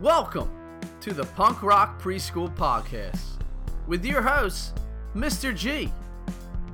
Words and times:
Welcome 0.00 0.50
to 1.00 1.14
the 1.14 1.24
Punk 1.24 1.62
Rock 1.62 1.98
Preschool 2.02 2.54
Podcast 2.54 3.42
with 3.86 4.04
your 4.04 4.20
host, 4.20 4.78
Mr. 5.14 5.56
G. 5.56 5.90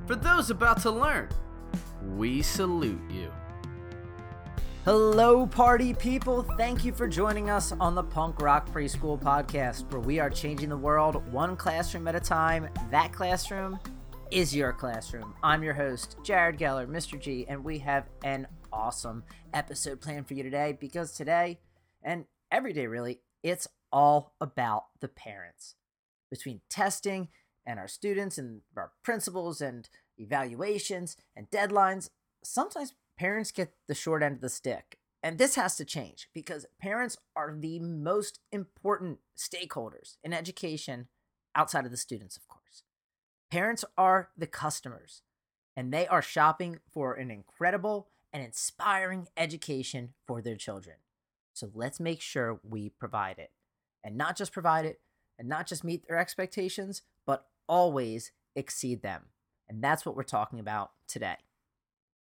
For 0.07 0.15
those 0.15 0.49
about 0.49 0.81
to 0.81 0.91
learn, 0.91 1.29
we 2.17 2.41
salute 2.41 2.99
you. 3.09 3.31
Hello, 4.83 5.47
party 5.47 5.93
people. 5.93 6.43
Thank 6.57 6.83
you 6.83 6.91
for 6.91 7.07
joining 7.07 7.49
us 7.49 7.71
on 7.71 7.95
the 7.95 8.03
Punk 8.03 8.41
Rock 8.41 8.69
Preschool 8.73 9.21
Podcast, 9.21 9.89
where 9.89 10.01
we 10.01 10.19
are 10.19 10.29
changing 10.29 10.67
the 10.67 10.75
world 10.75 11.25
one 11.31 11.55
classroom 11.55 12.09
at 12.09 12.15
a 12.15 12.19
time. 12.19 12.67
That 12.91 13.13
classroom 13.13 13.79
is 14.31 14.53
your 14.53 14.73
classroom. 14.73 15.33
I'm 15.41 15.63
your 15.63 15.75
host, 15.75 16.17
Jared 16.25 16.57
Geller, 16.57 16.87
Mr. 16.87 17.17
G, 17.17 17.45
and 17.47 17.63
we 17.63 17.79
have 17.79 18.09
an 18.25 18.47
awesome 18.73 19.23
episode 19.53 20.01
planned 20.01 20.27
for 20.27 20.33
you 20.33 20.43
today 20.43 20.77
because 20.77 21.13
today, 21.13 21.61
and 22.03 22.25
every 22.53 22.71
day 22.71 22.85
really, 22.87 23.19
it's 23.41 23.67
all 23.91 24.35
about 24.39 24.85
the 25.01 25.07
parents. 25.09 25.75
Between 26.29 26.61
testing 26.69 27.27
and 27.65 27.79
our 27.79 27.87
students 27.87 28.37
and 28.37 28.61
our 28.77 28.91
principals 29.03 29.59
and 29.59 29.89
evaluations 30.17 31.17
and 31.35 31.49
deadlines, 31.49 32.09
sometimes 32.43 32.93
parents 33.17 33.51
get 33.51 33.73
the 33.87 33.95
short 33.95 34.23
end 34.23 34.35
of 34.35 34.41
the 34.41 34.49
stick. 34.49 34.99
And 35.21 35.37
this 35.37 35.55
has 35.55 35.75
to 35.77 35.85
change 35.85 36.27
because 36.33 36.65
parents 36.81 37.17
are 37.35 37.55
the 37.57 37.79
most 37.79 38.39
important 38.51 39.19
stakeholders 39.37 40.17
in 40.23 40.33
education 40.33 41.07
outside 41.55 41.85
of 41.85 41.91
the 41.91 41.97
students, 41.97 42.37
of 42.37 42.47
course. 42.47 42.83
Parents 43.49 43.85
are 43.97 44.29
the 44.37 44.47
customers, 44.47 45.21
and 45.77 45.93
they 45.93 46.07
are 46.07 46.21
shopping 46.21 46.79
for 46.91 47.13
an 47.13 47.31
incredible 47.31 48.09
and 48.33 48.43
inspiring 48.43 49.27
education 49.37 50.13
for 50.27 50.41
their 50.41 50.55
children. 50.57 50.95
So 51.53 51.69
let's 51.73 51.99
make 51.99 52.21
sure 52.21 52.59
we 52.67 52.89
provide 52.89 53.39
it. 53.39 53.51
And 54.03 54.17
not 54.17 54.35
just 54.35 54.51
provide 54.51 54.85
it, 54.85 54.99
and 55.39 55.47
not 55.47 55.67
just 55.67 55.83
meet 55.83 56.07
their 56.07 56.17
expectations, 56.17 57.01
but 57.25 57.45
always 57.67 58.31
exceed 58.55 59.01
them. 59.01 59.23
And 59.67 59.83
that's 59.83 60.05
what 60.05 60.15
we're 60.15 60.23
talking 60.23 60.59
about 60.59 60.91
today. 61.07 61.37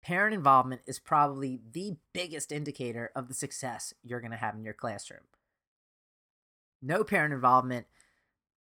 Parent 0.02 0.34
involvement 0.34 0.82
is 0.86 0.98
probably 0.98 1.60
the 1.72 1.96
biggest 2.12 2.50
indicator 2.50 3.10
of 3.14 3.28
the 3.28 3.34
success 3.34 3.94
you're 4.02 4.20
going 4.20 4.32
to 4.32 4.36
have 4.36 4.54
in 4.54 4.64
your 4.64 4.74
classroom. 4.74 5.22
No 6.80 7.04
parent 7.04 7.32
involvement, 7.32 7.86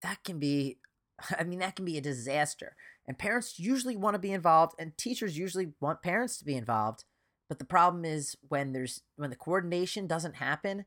that 0.02 0.22
can 0.24 0.38
be, 0.38 0.78
I 1.38 1.44
mean, 1.44 1.60
that 1.60 1.76
can 1.76 1.84
be 1.84 1.96
a 1.96 2.02
disaster. 2.02 2.76
And 3.06 3.18
parents 3.18 3.58
usually 3.58 3.96
want 3.96 4.14
to 4.14 4.18
be 4.18 4.32
involved, 4.32 4.74
and 4.78 4.96
teachers 4.96 5.38
usually 5.38 5.72
want 5.80 6.02
parents 6.02 6.38
to 6.38 6.44
be 6.44 6.56
involved. 6.56 7.04
But 7.52 7.58
the 7.58 7.66
problem 7.66 8.06
is 8.06 8.34
when 8.48 8.72
there's 8.72 9.02
when 9.16 9.28
the 9.28 9.36
coordination 9.36 10.06
doesn't 10.06 10.36
happen, 10.36 10.86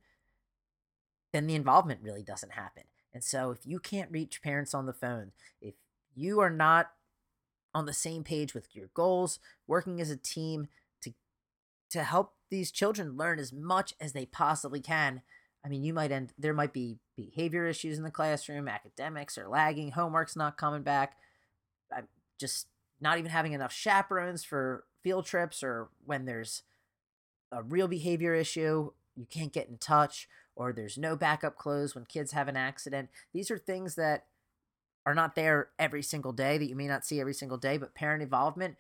then 1.32 1.46
the 1.46 1.54
involvement 1.54 2.02
really 2.02 2.24
doesn't 2.24 2.54
happen. 2.54 2.86
And 3.14 3.24
so 3.24 3.52
if 3.52 3.68
you 3.68 3.78
can't 3.78 4.10
reach 4.10 4.42
parents 4.42 4.74
on 4.74 4.88
the 4.88 4.92
phone, 4.92 5.32
if 5.62 5.76
you 6.16 6.40
are 6.40 6.50
not 6.50 6.90
on 7.76 7.86
the 7.86 7.94
same 7.94 8.24
page 8.24 8.56
with 8.56 8.76
your 8.76 8.88
goals, 8.96 9.38
working 9.68 10.02
as 10.02 10.10
a 10.10 10.18
team 10.18 10.68
to 11.02 11.14
to 11.92 12.02
help 12.02 12.34
these 12.50 12.72
children 12.72 13.16
learn 13.16 13.38
as 13.38 13.54
much 13.54 13.94
as 14.02 14.14
they 14.14 14.26
possibly 14.26 14.82
can, 14.82 15.22
I 15.64 15.70
mean, 15.70 15.84
you 15.84 15.94
might 15.94 16.12
end 16.12 16.34
there 16.36 16.52
might 16.52 16.74
be 16.74 16.98
behavior 17.16 17.68
issues 17.68 18.00
in 18.00 18.04
the 18.04 18.10
classroom, 18.10 18.68
academics 18.68 19.38
are 19.38 19.48
lagging, 19.48 19.92
homework's 19.92 20.36
not 20.36 20.58
coming 20.58 20.82
back, 20.82 21.16
I'm 21.96 22.08
just 22.40 22.70
not 23.00 23.20
even 23.20 23.30
having 23.30 23.54
enough 23.54 23.72
chaperones 23.72 24.44
for 24.44 24.86
field 25.06 25.24
trips 25.24 25.62
or 25.62 25.90
when 26.04 26.26
there's 26.26 26.64
a 27.52 27.62
real 27.62 27.88
behavior 27.88 28.34
issue, 28.34 28.90
you 29.16 29.28
can't 29.30 29.54
get 29.54 29.70
in 29.70 29.78
touch, 29.78 30.28
or 30.56 30.74
there's 30.74 30.98
no 30.98 31.16
backup 31.16 31.56
clothes 31.56 31.94
when 31.94 32.06
kids 32.06 32.32
have 32.32 32.48
an 32.48 32.58
accident. 32.58 33.10
These 33.32 33.52
are 33.52 33.58
things 33.60 33.94
that 33.96 34.26
are 35.06 35.14
not 35.14 35.36
there 35.36 35.70
every 35.78 36.02
single 36.02 36.34
day 36.34 36.58
that 36.58 36.68
you 36.68 36.76
may 36.76 36.88
not 36.88 37.06
see 37.06 37.22
every 37.22 37.36
single 37.36 37.60
day, 37.60 37.78
but 37.78 37.94
parent 37.94 38.24
involvement 38.24 38.78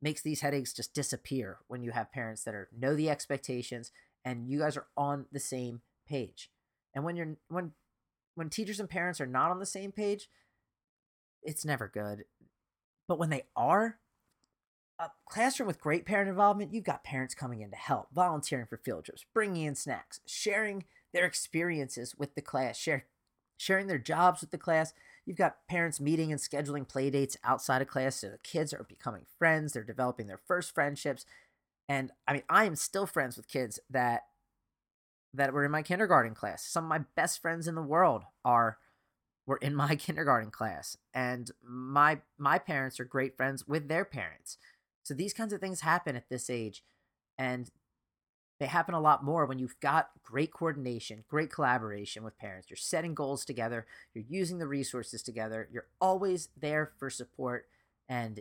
makes 0.00 0.22
these 0.22 0.40
headaches 0.40 0.72
just 0.72 0.94
disappear 0.94 1.58
when 1.68 1.82
you 1.82 1.90
have 1.90 2.10
parents 2.10 2.42
that 2.44 2.54
are 2.54 2.70
know 2.74 2.96
the 2.96 3.10
expectations 3.10 3.92
and 4.24 4.48
you 4.48 4.60
guys 4.60 4.78
are 4.78 4.86
on 4.96 5.26
the 5.30 5.38
same 5.38 5.82
page. 6.08 6.50
And 6.94 7.04
when 7.04 7.16
you're 7.16 7.36
when 7.48 7.72
when 8.34 8.48
teachers 8.48 8.80
and 8.80 8.88
parents 8.88 9.20
are 9.20 9.26
not 9.26 9.50
on 9.50 9.58
the 9.58 9.66
same 9.66 9.92
page, 9.92 10.30
it's 11.42 11.66
never 11.66 11.86
good. 11.86 12.24
But 13.06 13.18
when 13.18 13.28
they 13.28 13.42
are, 13.54 13.98
a 14.98 15.10
classroom 15.26 15.66
with 15.66 15.80
great 15.80 16.06
parent 16.06 16.28
involvement, 16.28 16.72
you've 16.72 16.84
got 16.84 17.04
parents 17.04 17.34
coming 17.34 17.60
in 17.60 17.70
to 17.70 17.76
help, 17.76 18.08
volunteering 18.14 18.66
for 18.66 18.78
field 18.78 19.04
trips, 19.04 19.24
bringing 19.34 19.66
in 19.66 19.74
snacks, 19.74 20.20
sharing 20.26 20.84
their 21.12 21.26
experiences 21.26 22.14
with 22.16 22.34
the 22.34 22.42
class, 22.42 22.76
share, 22.78 23.04
sharing 23.56 23.86
their 23.86 23.98
jobs 23.98 24.40
with 24.40 24.50
the 24.50 24.58
class. 24.58 24.94
You've 25.24 25.36
got 25.36 25.66
parents 25.68 26.00
meeting 26.00 26.32
and 26.32 26.40
scheduling 26.40 26.88
play 26.88 27.10
dates 27.10 27.36
outside 27.44 27.82
of 27.82 27.88
class 27.88 28.16
so 28.16 28.28
the 28.28 28.38
kids 28.38 28.72
are 28.72 28.86
becoming 28.88 29.26
friends, 29.38 29.72
they're 29.72 29.84
developing 29.84 30.26
their 30.26 30.40
first 30.46 30.74
friendships. 30.74 31.26
And 31.88 32.12
I 32.26 32.32
mean, 32.32 32.42
I 32.48 32.64
am 32.64 32.76
still 32.76 33.06
friends 33.06 33.36
with 33.36 33.48
kids 33.48 33.78
that 33.90 34.22
that 35.34 35.52
were 35.52 35.66
in 35.66 35.70
my 35.70 35.82
kindergarten 35.82 36.34
class. 36.34 36.64
Some 36.64 36.84
of 36.84 36.88
my 36.88 37.00
best 37.14 37.42
friends 37.42 37.68
in 37.68 37.74
the 37.74 37.82
world 37.82 38.24
are 38.44 38.78
were 39.46 39.58
in 39.58 39.74
my 39.74 39.94
kindergarten 39.96 40.50
class 40.50 40.96
and 41.12 41.50
my 41.62 42.20
my 42.38 42.58
parents 42.58 42.98
are 42.98 43.04
great 43.04 43.36
friends 43.36 43.66
with 43.66 43.88
their 43.88 44.04
parents 44.04 44.56
so 45.06 45.14
these 45.14 45.32
kinds 45.32 45.52
of 45.52 45.60
things 45.60 45.82
happen 45.82 46.16
at 46.16 46.28
this 46.28 46.50
age, 46.50 46.82
and 47.38 47.70
they 48.58 48.66
happen 48.66 48.92
a 48.92 49.00
lot 49.00 49.22
more 49.22 49.46
when 49.46 49.60
you've 49.60 49.78
got 49.78 50.10
great 50.24 50.52
coordination, 50.52 51.22
great 51.28 51.48
collaboration 51.48 52.24
with 52.24 52.36
parents. 52.36 52.68
You're 52.68 52.76
setting 52.76 53.14
goals 53.14 53.44
together, 53.44 53.86
you're 54.14 54.24
using 54.28 54.58
the 54.58 54.66
resources 54.66 55.22
together, 55.22 55.68
you're 55.70 55.86
always 56.00 56.48
there 56.60 56.90
for 56.98 57.08
support, 57.08 57.66
and 58.08 58.40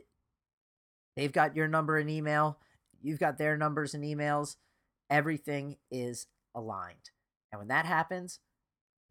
they've 1.16 1.32
got 1.32 1.56
your 1.56 1.68
number 1.68 2.00
and 2.00 2.10
email, 2.10 2.58
you've 3.00 3.20
got 3.20 3.38
their 3.38 3.58
numbers 3.58 3.94
and 3.94 4.04
emails. 4.04 4.56
Everything 5.08 5.78
is 5.92 6.26
aligned. 6.56 7.12
And 7.52 7.60
when 7.60 7.68
that 7.68 7.86
happens, 7.86 8.40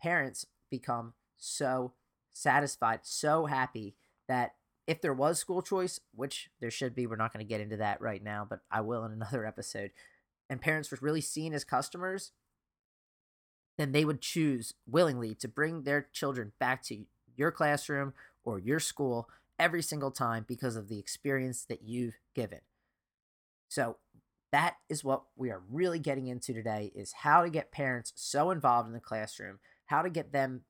parents 0.02 0.44
become 0.72 1.12
so 1.36 1.92
satisfied, 2.32 3.00
so 3.04 3.46
happy 3.46 3.94
that 4.26 4.54
if 4.86 5.00
there 5.00 5.14
was 5.14 5.38
school 5.38 5.62
choice, 5.62 6.00
which 6.14 6.50
there 6.60 6.70
should 6.70 6.94
be, 6.94 7.06
we're 7.06 7.16
not 7.16 7.32
going 7.32 7.44
to 7.44 7.48
get 7.48 7.60
into 7.60 7.76
that 7.78 8.00
right 8.00 8.22
now, 8.22 8.46
but 8.48 8.60
I 8.70 8.80
will 8.80 9.04
in 9.04 9.12
another 9.12 9.46
episode, 9.46 9.90
and 10.48 10.60
parents 10.60 10.90
were 10.90 10.98
really 11.00 11.20
seen 11.20 11.54
as 11.54 11.64
customers, 11.64 12.32
then 13.78 13.92
they 13.92 14.04
would 14.04 14.20
choose 14.20 14.74
willingly 14.86 15.34
to 15.36 15.48
bring 15.48 15.82
their 15.82 16.08
children 16.12 16.52
back 16.60 16.82
to 16.84 17.04
your 17.36 17.50
classroom 17.50 18.12
or 18.44 18.58
your 18.58 18.78
school 18.78 19.28
every 19.58 19.82
single 19.82 20.10
time 20.10 20.44
because 20.46 20.76
of 20.76 20.88
the 20.88 20.98
experience 20.98 21.64
that 21.64 21.82
you've 21.82 22.18
given. 22.34 22.60
So 23.68 23.96
that 24.52 24.76
is 24.88 25.02
what 25.02 25.24
we 25.36 25.50
are 25.50 25.62
really 25.68 25.98
getting 25.98 26.28
into 26.28 26.52
today 26.52 26.92
is 26.94 27.12
how 27.22 27.42
to 27.42 27.50
get 27.50 27.72
parents 27.72 28.12
so 28.14 28.50
involved 28.50 28.86
in 28.86 28.92
the 28.94 29.00
classroom, 29.00 29.58
how 29.86 30.02
to 30.02 30.10
get 30.10 30.32
them 30.32 30.62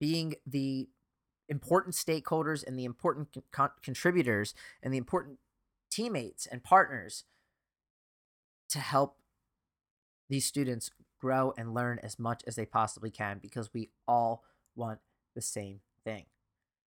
being 0.00 0.34
the 0.46 0.88
important 1.48 1.94
stakeholders 1.94 2.66
and 2.66 2.78
the 2.78 2.84
important 2.84 3.28
con- 3.52 3.70
contributors 3.82 4.54
and 4.82 4.92
the 4.92 4.98
important 4.98 5.38
teammates 5.90 6.46
and 6.46 6.62
partners 6.62 7.24
to 8.68 8.78
help 8.78 9.16
these 10.28 10.44
students 10.44 10.90
grow 11.20 11.54
and 11.56 11.74
learn 11.74 11.98
as 12.02 12.18
much 12.18 12.42
as 12.46 12.56
they 12.56 12.66
possibly 12.66 13.10
can 13.10 13.38
because 13.38 13.72
we 13.72 13.90
all 14.06 14.44
want 14.74 14.98
the 15.34 15.40
same 15.40 15.80
thing. 16.04 16.26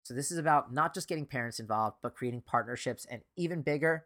So, 0.04 0.14
this 0.14 0.32
is 0.32 0.38
about 0.38 0.72
not 0.74 0.94
just 0.94 1.08
getting 1.08 1.26
parents 1.26 1.60
involved, 1.60 1.98
but 2.02 2.16
creating 2.16 2.42
partnerships 2.42 3.06
and 3.10 3.24
even 3.36 3.62
bigger, 3.62 4.06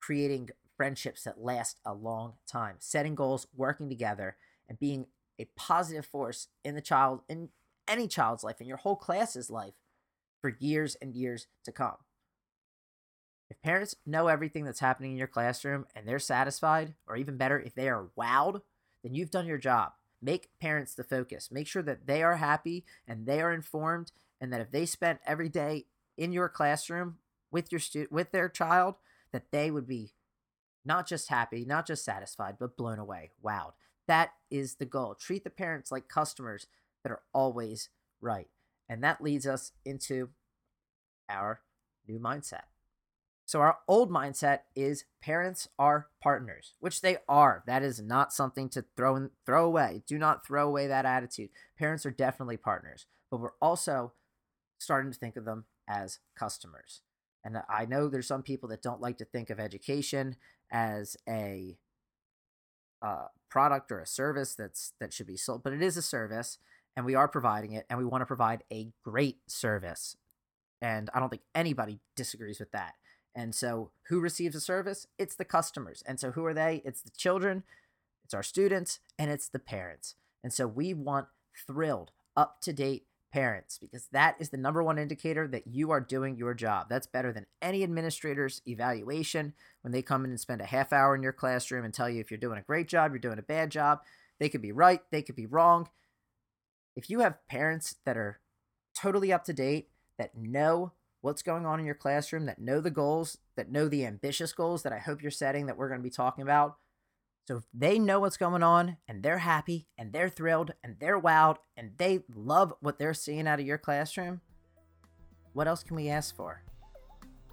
creating 0.00 0.50
friendships 0.76 1.24
that 1.24 1.40
last 1.40 1.78
a 1.84 1.94
long 1.94 2.34
time, 2.46 2.76
setting 2.78 3.14
goals, 3.14 3.46
working 3.54 3.88
together, 3.88 4.36
and 4.68 4.78
being 4.78 5.06
a 5.38 5.46
positive 5.56 6.06
force 6.06 6.48
in 6.64 6.74
the 6.74 6.80
child 6.80 7.22
in 7.28 7.48
any 7.90 8.08
child's 8.08 8.44
life, 8.44 8.60
in 8.60 8.66
your 8.66 8.78
whole 8.78 8.96
class's 8.96 9.50
life 9.50 9.74
for 10.40 10.56
years 10.60 10.96
and 11.02 11.14
years 11.14 11.48
to 11.64 11.72
come. 11.72 11.96
If 13.50 13.60
parents 13.62 13.96
know 14.06 14.28
everything 14.28 14.64
that's 14.64 14.80
happening 14.80 15.10
in 15.10 15.18
your 15.18 15.26
classroom 15.26 15.84
and 15.94 16.06
they're 16.06 16.20
satisfied, 16.20 16.94
or 17.06 17.16
even 17.16 17.36
better, 17.36 17.58
if 17.58 17.74
they 17.74 17.88
are 17.88 18.08
wowed, 18.16 18.62
then 19.02 19.14
you've 19.14 19.32
done 19.32 19.46
your 19.46 19.58
job. 19.58 19.92
Make 20.22 20.50
parents 20.60 20.94
the 20.94 21.02
focus. 21.02 21.50
Make 21.50 21.66
sure 21.66 21.82
that 21.82 22.06
they 22.06 22.22
are 22.22 22.36
happy 22.36 22.84
and 23.08 23.26
they 23.26 23.40
are 23.40 23.52
informed, 23.52 24.12
and 24.40 24.52
that 24.52 24.60
if 24.60 24.70
they 24.70 24.86
spent 24.86 25.20
every 25.26 25.48
day 25.48 25.86
in 26.16 26.32
your 26.32 26.48
classroom 26.48 27.16
with 27.50 27.72
your 27.72 27.80
stu- 27.80 28.08
with 28.10 28.30
their 28.30 28.48
child, 28.48 28.96
that 29.32 29.50
they 29.50 29.70
would 29.70 29.86
be 29.86 30.12
not 30.84 31.06
just 31.06 31.28
happy, 31.28 31.64
not 31.64 31.86
just 31.86 32.04
satisfied, 32.04 32.56
but 32.58 32.76
blown 32.76 32.98
away, 32.98 33.32
wowed. 33.44 33.72
That 34.06 34.30
is 34.50 34.76
the 34.76 34.86
goal. 34.86 35.14
Treat 35.14 35.44
the 35.44 35.50
parents 35.50 35.90
like 35.90 36.08
customers 36.08 36.66
that 37.02 37.12
are 37.12 37.22
always 37.32 37.88
right. 38.20 38.48
And 38.88 39.02
that 39.04 39.22
leads 39.22 39.46
us 39.46 39.72
into 39.84 40.30
our 41.28 41.60
new 42.08 42.18
mindset. 42.18 42.64
So 43.46 43.60
our 43.60 43.78
old 43.88 44.10
mindset 44.10 44.60
is 44.76 45.06
parents 45.20 45.68
are 45.76 46.08
partners, 46.22 46.74
which 46.78 47.00
they 47.00 47.16
are. 47.28 47.64
That 47.66 47.82
is 47.82 48.00
not 48.00 48.32
something 48.32 48.68
to 48.70 48.84
throw 48.96 49.16
in, 49.16 49.30
throw 49.44 49.64
away. 49.64 50.02
Do 50.06 50.18
not 50.18 50.46
throw 50.46 50.68
away 50.68 50.86
that 50.86 51.04
attitude. 51.04 51.50
Parents 51.76 52.06
are 52.06 52.12
definitely 52.12 52.56
partners, 52.56 53.06
but 53.28 53.40
we're 53.40 53.58
also 53.60 54.12
starting 54.78 55.10
to 55.10 55.18
think 55.18 55.36
of 55.36 55.44
them 55.44 55.64
as 55.88 56.20
customers. 56.38 57.02
And 57.44 57.58
I 57.68 57.86
know 57.86 58.08
there's 58.08 58.28
some 58.28 58.44
people 58.44 58.68
that 58.68 58.82
don't 58.82 59.00
like 59.00 59.18
to 59.18 59.24
think 59.24 59.50
of 59.50 59.58
education 59.58 60.36
as 60.70 61.16
a 61.28 61.76
uh, 63.02 63.26
product 63.48 63.90
or 63.90 63.98
a 63.98 64.06
service 64.06 64.54
that's 64.54 64.92
that 65.00 65.12
should 65.12 65.26
be 65.26 65.36
sold, 65.36 65.62
but 65.62 65.72
it 65.72 65.82
is 65.82 65.96
a 65.96 66.02
service, 66.02 66.58
and 66.96 67.06
we 67.06 67.14
are 67.14 67.28
providing 67.28 67.72
it, 67.72 67.86
and 67.88 67.98
we 67.98 68.04
want 68.04 68.22
to 68.22 68.26
provide 68.26 68.64
a 68.72 68.92
great 69.04 69.38
service. 69.46 70.16
And 70.82 71.10
I 71.14 71.20
don't 71.20 71.28
think 71.28 71.42
anybody 71.54 72.00
disagrees 72.16 72.58
with 72.58 72.72
that. 72.72 72.94
And 73.34 73.54
so, 73.54 73.90
who 74.08 74.20
receives 74.20 74.56
a 74.56 74.60
service? 74.60 75.06
It's 75.18 75.36
the 75.36 75.44
customers. 75.44 76.02
And 76.06 76.18
so, 76.18 76.32
who 76.32 76.44
are 76.46 76.54
they? 76.54 76.82
It's 76.84 77.02
the 77.02 77.10
children, 77.10 77.62
it's 78.24 78.34
our 78.34 78.42
students, 78.42 78.98
and 79.18 79.30
it's 79.30 79.48
the 79.48 79.58
parents. 79.58 80.16
And 80.42 80.52
so, 80.52 80.66
we 80.66 80.94
want 80.94 81.28
thrilled, 81.66 82.10
up 82.36 82.60
to 82.62 82.72
date 82.72 83.04
parents 83.32 83.78
because 83.78 84.08
that 84.12 84.36
is 84.38 84.50
the 84.50 84.56
number 84.56 84.82
one 84.82 84.98
indicator 84.98 85.46
that 85.48 85.66
you 85.66 85.90
are 85.90 86.00
doing 86.00 86.36
your 86.36 86.54
job. 86.54 86.88
That's 86.88 87.06
better 87.06 87.32
than 87.32 87.46
any 87.62 87.82
administrator's 87.82 88.60
evaluation 88.66 89.54
when 89.82 89.92
they 89.92 90.02
come 90.02 90.24
in 90.24 90.30
and 90.30 90.40
spend 90.40 90.60
a 90.60 90.66
half 90.66 90.92
hour 90.92 91.14
in 91.14 91.22
your 91.22 91.32
classroom 91.32 91.84
and 91.84 91.94
tell 91.94 92.08
you 92.08 92.20
if 92.20 92.30
you're 92.30 92.38
doing 92.38 92.58
a 92.58 92.62
great 92.62 92.88
job, 92.88 93.12
you're 93.12 93.18
doing 93.18 93.38
a 93.38 93.42
bad 93.42 93.70
job. 93.70 94.00
They 94.38 94.48
could 94.48 94.62
be 94.62 94.72
right, 94.72 95.00
they 95.10 95.22
could 95.22 95.36
be 95.36 95.46
wrong. 95.46 95.88
If 97.00 97.08
you 97.08 97.20
have 97.20 97.48
parents 97.48 97.96
that 98.04 98.18
are 98.18 98.40
totally 98.94 99.32
up 99.32 99.44
to 99.44 99.54
date, 99.54 99.88
that 100.18 100.36
know 100.36 100.92
what's 101.22 101.40
going 101.40 101.64
on 101.64 101.80
in 101.80 101.86
your 101.86 101.94
classroom, 101.94 102.44
that 102.44 102.58
know 102.58 102.82
the 102.82 102.90
goals, 102.90 103.38
that 103.56 103.72
know 103.72 103.88
the 103.88 104.04
ambitious 104.04 104.52
goals 104.52 104.82
that 104.82 104.92
I 104.92 104.98
hope 104.98 105.22
you're 105.22 105.30
setting 105.30 105.64
that 105.64 105.78
we're 105.78 105.88
going 105.88 106.00
to 106.00 106.04
be 106.04 106.10
talking 106.10 106.42
about. 106.42 106.76
So 107.48 107.56
if 107.56 107.64
they 107.72 107.98
know 107.98 108.20
what's 108.20 108.36
going 108.36 108.62
on 108.62 108.98
and 109.08 109.22
they're 109.22 109.38
happy 109.38 109.86
and 109.96 110.12
they're 110.12 110.28
thrilled 110.28 110.74
and 110.84 110.96
they're 111.00 111.18
wowed 111.18 111.56
and 111.74 111.92
they 111.96 112.20
love 112.34 112.74
what 112.80 112.98
they're 112.98 113.14
seeing 113.14 113.48
out 113.48 113.60
of 113.60 113.66
your 113.66 113.78
classroom, 113.78 114.42
what 115.54 115.68
else 115.68 115.82
can 115.82 115.96
we 115.96 116.10
ask 116.10 116.36
for? 116.36 116.62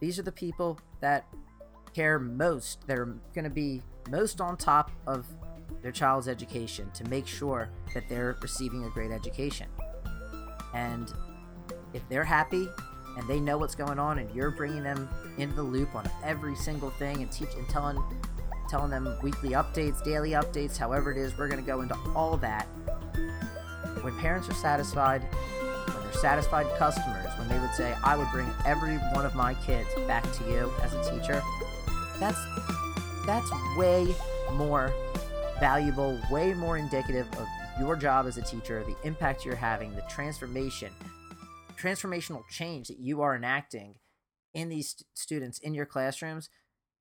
These 0.01 0.19
are 0.19 0.23
the 0.23 0.31
people 0.33 0.77
that 0.99 1.25
care 1.94 2.19
most, 2.19 2.85
that 2.88 2.99
are 2.99 3.17
going 3.33 3.45
to 3.45 3.49
be 3.49 3.81
most 4.09 4.41
on 4.41 4.57
top 4.57 4.91
of 5.07 5.25
their 5.87 5.93
child's 5.93 6.27
education 6.27 6.91
to 6.93 7.05
make 7.05 7.25
sure 7.25 7.69
that 7.93 8.09
they're 8.09 8.35
receiving 8.41 8.83
a 8.83 8.89
great 8.89 9.09
education. 9.09 9.67
And 10.73 11.13
if 11.93 12.01
they're 12.09 12.25
happy 12.25 12.67
and 13.17 13.25
they 13.25 13.39
know 13.39 13.57
what's 13.57 13.73
going 13.73 13.97
on 13.97 14.19
and 14.19 14.29
you're 14.35 14.51
bringing 14.51 14.83
them 14.83 15.07
into 15.37 15.55
the 15.55 15.63
loop 15.63 15.95
on 15.95 16.03
every 16.25 16.57
single 16.57 16.89
thing 16.89 17.21
and 17.21 17.31
teach 17.31 17.53
and 17.55 17.65
telling 17.69 18.03
telling 18.69 18.91
them 18.91 19.17
weekly 19.23 19.51
updates, 19.51 20.03
daily 20.03 20.31
updates, 20.31 20.75
however 20.75 21.09
it 21.09 21.17
is, 21.17 21.37
we're 21.37 21.47
going 21.47 21.63
to 21.63 21.65
go 21.65 21.79
into 21.79 21.95
all 22.13 22.35
that. 22.35 22.65
When 24.01 24.13
parents 24.19 24.49
are 24.49 24.55
satisfied, 24.55 25.21
when 25.21 26.03
they're 26.03 26.13
satisfied 26.19 26.67
customers, 26.77 27.31
when 27.39 27.47
they 27.47 27.59
would 27.59 27.73
say, 27.73 27.95
I 28.03 28.17
would 28.17 28.27
bring 28.33 28.49
every 28.65 28.95
one 29.15 29.25
of 29.25 29.35
my 29.35 29.53
kids 29.53 29.87
back 30.05 30.29
to 30.33 30.43
you 30.51 30.69
as 30.83 30.93
a 30.93 31.17
teacher, 31.17 31.41
that's 32.19 32.45
that's 33.25 33.49
way 33.77 34.13
more 34.51 34.93
valuable, 35.59 36.19
way 36.30 36.54
more 36.54 36.77
indicative 36.77 37.27
of 37.38 37.48
your 37.80 37.95
job 37.95 38.27
as 38.27 38.38
a 38.38 38.42
teacher, 38.42 38.83
the 38.83 39.07
impact 39.07 39.45
you're 39.45 39.56
having, 39.56 39.95
the 39.95 40.04
transformation 40.04 40.92
transformational 41.77 42.42
change 42.50 42.88
that 42.88 43.00
you 43.00 43.21
are 43.21 43.36
enacting 43.36 43.95
in 44.54 44.69
these 44.69 44.89
st- 44.89 45.06
students 45.13 45.59
in 45.59 45.74
your 45.74 45.86
classrooms. 45.86 46.50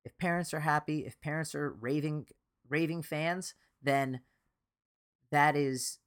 If 0.05 0.17
parents 0.17 0.53
are 0.53 0.61
happy 0.61 1.05
if 1.05 1.19
parents 1.19 1.55
are 1.55 1.71
raving 1.71 2.27
raving 2.69 3.01
fans 3.01 3.55
then 3.81 4.21
that 5.31 5.55
is 5.55 5.99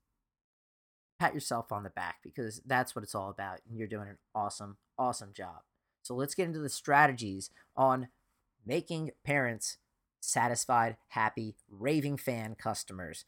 pat 1.18 1.34
yourself 1.34 1.72
on 1.72 1.82
the 1.82 1.90
back 1.90 2.16
because 2.22 2.62
that's 2.64 2.94
what 2.94 3.02
it's 3.02 3.14
all 3.14 3.28
about 3.28 3.58
and 3.68 3.76
you're 3.76 3.88
doing 3.88 4.08
an 4.08 4.18
awesome 4.34 4.76
awesome 4.98 5.32
job. 5.34 5.62
So 6.02 6.14
let's 6.14 6.34
get 6.34 6.46
into 6.46 6.60
the 6.60 6.68
strategies 6.68 7.50
on 7.76 8.08
making 8.64 9.10
parents 9.24 9.78
satisfied 10.20 10.96
happy 11.08 11.56
raving 11.68 12.16
fan 12.16 12.54
customers 12.54 13.24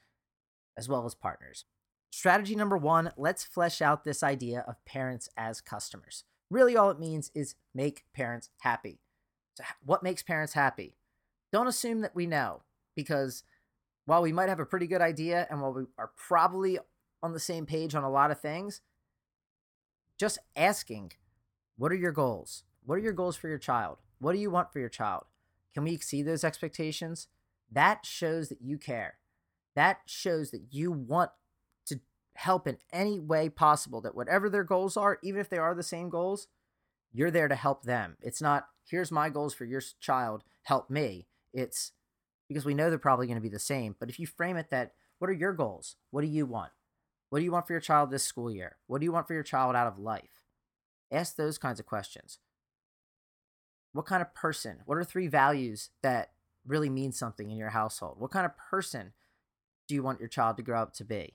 as 0.76 0.88
well 0.88 1.04
as 1.04 1.14
partners 1.14 1.64
Strategy 2.12 2.54
number 2.54 2.76
one 2.76 3.10
let's 3.16 3.42
flesh 3.42 3.80
out 3.80 4.04
this 4.04 4.22
idea 4.22 4.64
of 4.68 4.84
parents 4.84 5.30
as 5.34 5.62
customers. 5.62 6.24
Really, 6.50 6.76
all 6.76 6.90
it 6.90 7.00
means 7.00 7.30
is 7.34 7.54
make 7.74 8.04
parents 8.12 8.50
happy. 8.60 9.00
So, 9.54 9.64
what 9.82 10.02
makes 10.02 10.22
parents 10.22 10.52
happy? 10.52 10.98
Don't 11.52 11.66
assume 11.66 12.02
that 12.02 12.14
we 12.14 12.26
know, 12.26 12.64
because 12.94 13.44
while 14.04 14.20
we 14.20 14.32
might 14.32 14.50
have 14.50 14.60
a 14.60 14.66
pretty 14.66 14.86
good 14.86 15.00
idea 15.00 15.46
and 15.50 15.62
while 15.62 15.72
we 15.72 15.84
are 15.96 16.10
probably 16.14 16.78
on 17.22 17.32
the 17.32 17.40
same 17.40 17.64
page 17.64 17.94
on 17.94 18.04
a 18.04 18.10
lot 18.10 18.30
of 18.30 18.40
things, 18.40 18.82
just 20.18 20.38
asking, 20.54 21.12
what 21.78 21.92
are 21.92 21.96
your 21.96 22.12
goals? 22.12 22.64
What 22.84 22.96
are 22.96 23.02
your 23.02 23.12
goals 23.14 23.36
for 23.36 23.48
your 23.48 23.58
child? 23.58 23.98
What 24.18 24.32
do 24.32 24.38
you 24.38 24.50
want 24.50 24.70
for 24.70 24.80
your 24.80 24.90
child? 24.90 25.24
Can 25.74 25.84
we 25.84 25.92
exceed 25.92 26.22
those 26.22 26.44
expectations? 26.44 27.28
That 27.70 28.04
shows 28.04 28.48
that 28.48 28.60
you 28.60 28.78
care. 28.78 29.18
That 29.74 30.00
shows 30.06 30.50
that 30.50 30.66
you 30.70 30.92
want 30.92 31.30
to 31.86 32.00
help 32.34 32.66
in 32.66 32.76
any 32.92 33.18
way 33.18 33.48
possible 33.48 34.00
that 34.02 34.14
whatever 34.14 34.50
their 34.50 34.64
goals 34.64 34.96
are, 34.96 35.18
even 35.22 35.40
if 35.40 35.48
they 35.48 35.58
are 35.58 35.74
the 35.74 35.82
same 35.82 36.10
goals, 36.10 36.48
you're 37.12 37.30
there 37.30 37.48
to 37.48 37.54
help 37.54 37.84
them. 37.84 38.16
It's 38.20 38.42
not, 38.42 38.66
here's 38.88 39.10
my 39.10 39.28
goals 39.28 39.54
for 39.54 39.64
your 39.64 39.82
child, 40.00 40.44
help 40.62 40.90
me. 40.90 41.26
It's 41.52 41.92
because 42.48 42.64
we 42.64 42.74
know 42.74 42.90
they're 42.90 42.98
probably 42.98 43.26
going 43.26 43.36
to 43.36 43.42
be 43.42 43.48
the 43.48 43.58
same. 43.58 43.96
But 43.98 44.10
if 44.10 44.18
you 44.18 44.26
frame 44.26 44.56
it 44.56 44.70
that, 44.70 44.92
what 45.18 45.30
are 45.30 45.34
your 45.34 45.52
goals? 45.52 45.96
What 46.10 46.22
do 46.22 46.26
you 46.26 46.46
want? 46.46 46.72
What 47.30 47.38
do 47.38 47.44
you 47.44 47.52
want 47.52 47.66
for 47.66 47.72
your 47.72 47.80
child 47.80 48.10
this 48.10 48.24
school 48.24 48.50
year? 48.50 48.76
What 48.86 49.00
do 49.00 49.04
you 49.04 49.12
want 49.12 49.26
for 49.26 49.34
your 49.34 49.42
child 49.42 49.74
out 49.74 49.86
of 49.86 49.98
life? 49.98 50.44
Ask 51.10 51.36
those 51.36 51.56
kinds 51.58 51.80
of 51.80 51.86
questions. 51.86 52.38
What 53.92 54.06
kind 54.06 54.22
of 54.22 54.34
person? 54.34 54.78
What 54.86 54.98
are 54.98 55.04
three 55.04 55.28
values 55.28 55.90
that 56.02 56.30
really 56.66 56.88
mean 56.88 57.12
something 57.12 57.50
in 57.50 57.56
your 57.56 57.70
household? 57.70 58.16
What 58.18 58.30
kind 58.30 58.46
of 58.46 58.56
person 58.56 59.12
do 59.86 59.94
you 59.94 60.02
want 60.02 60.20
your 60.20 60.28
child 60.28 60.56
to 60.56 60.62
grow 60.62 60.80
up 60.80 60.94
to 60.94 61.04
be? 61.04 61.34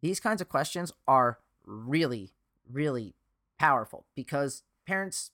These 0.00 0.20
kinds 0.20 0.40
of 0.40 0.48
questions 0.48 0.92
are 1.06 1.38
really, 1.64 2.32
really 2.70 3.14
powerful 3.58 4.06
because 4.14 4.62
parents 4.86 5.30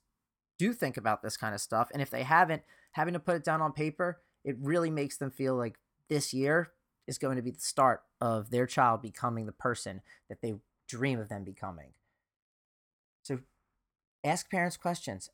do 0.58 0.72
think 0.72 0.96
about 0.96 1.22
this 1.22 1.36
kind 1.36 1.54
of 1.54 1.60
stuff. 1.60 1.88
And 1.92 2.02
if 2.02 2.10
they 2.10 2.22
haven't, 2.22 2.62
having 2.92 3.14
to 3.14 3.20
put 3.20 3.36
it 3.36 3.44
down 3.44 3.62
on 3.62 3.72
paper, 3.72 4.20
it 4.44 4.56
really 4.60 4.90
makes 4.90 5.16
them 5.16 5.30
feel 5.30 5.56
like 5.56 5.78
this 6.08 6.34
year 6.34 6.72
is 7.06 7.18
going 7.18 7.36
to 7.36 7.42
be 7.42 7.50
the 7.50 7.60
start 7.60 8.02
of 8.20 8.50
their 8.50 8.66
child 8.66 9.02
becoming 9.02 9.46
the 9.46 9.52
person 9.52 10.02
that 10.28 10.42
they 10.42 10.54
dream 10.86 11.18
of 11.18 11.28
them 11.28 11.44
becoming. 11.44 11.92
Ask 14.22 14.50
parents 14.50 14.76
questions, 14.76 15.30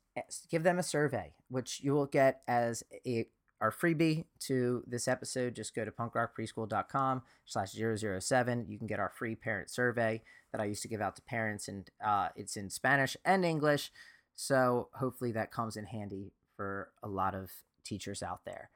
give 0.49 0.63
them 0.63 0.79
a 0.79 0.83
survey, 0.83 1.33
which 1.49 1.81
you 1.83 1.93
will 1.93 2.05
get 2.05 2.41
as 2.47 2.83
a 3.05 3.27
our 3.59 3.71
freebie 3.71 4.25
to 4.39 4.83
this 4.85 5.07
episode, 5.07 5.55
just 5.55 5.73
go 5.73 5.83
to 5.83 5.91
punkrockpreschool.com 5.91 7.23
slash 7.45 7.71
007. 7.71 8.65
You 8.67 8.77
can 8.77 8.87
get 8.87 8.99
our 8.99 9.11
free 9.17 9.35
parent 9.35 9.69
survey 9.69 10.21
that 10.51 10.61
I 10.61 10.65
used 10.65 10.83
to 10.83 10.87
give 10.87 11.01
out 11.01 11.15
to 11.15 11.21
parents, 11.23 11.67
and 11.67 11.89
uh, 12.05 12.29
it's 12.35 12.55
in 12.55 12.69
Spanish 12.69 13.17
and 13.25 13.43
English. 13.43 13.91
So 14.35 14.89
hopefully 14.93 15.31
that 15.31 15.51
comes 15.51 15.75
in 15.75 15.85
handy 15.85 16.33
for 16.55 16.91
a 17.01 17.07
lot 17.07 17.33
of 17.33 17.49
teachers 17.83 18.21
out 18.21 18.41
there. 18.45 18.69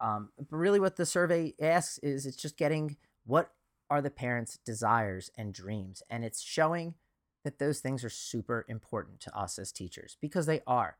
Um, 0.00 0.30
but 0.38 0.56
really, 0.56 0.80
what 0.80 0.96
the 0.96 1.06
survey 1.06 1.54
asks 1.60 1.98
is 1.98 2.26
it's 2.26 2.36
just 2.36 2.56
getting 2.56 2.96
what 3.24 3.52
are 3.90 4.00
the 4.00 4.10
parents' 4.10 4.58
desires 4.64 5.30
and 5.36 5.52
dreams, 5.52 6.02
and 6.08 6.24
it's 6.24 6.40
showing 6.40 6.94
that 7.44 7.58
those 7.58 7.80
things 7.80 8.04
are 8.04 8.10
super 8.10 8.64
important 8.68 9.20
to 9.20 9.36
us 9.36 9.58
as 9.58 9.72
teachers 9.72 10.16
because 10.20 10.46
they 10.46 10.60
are. 10.66 10.96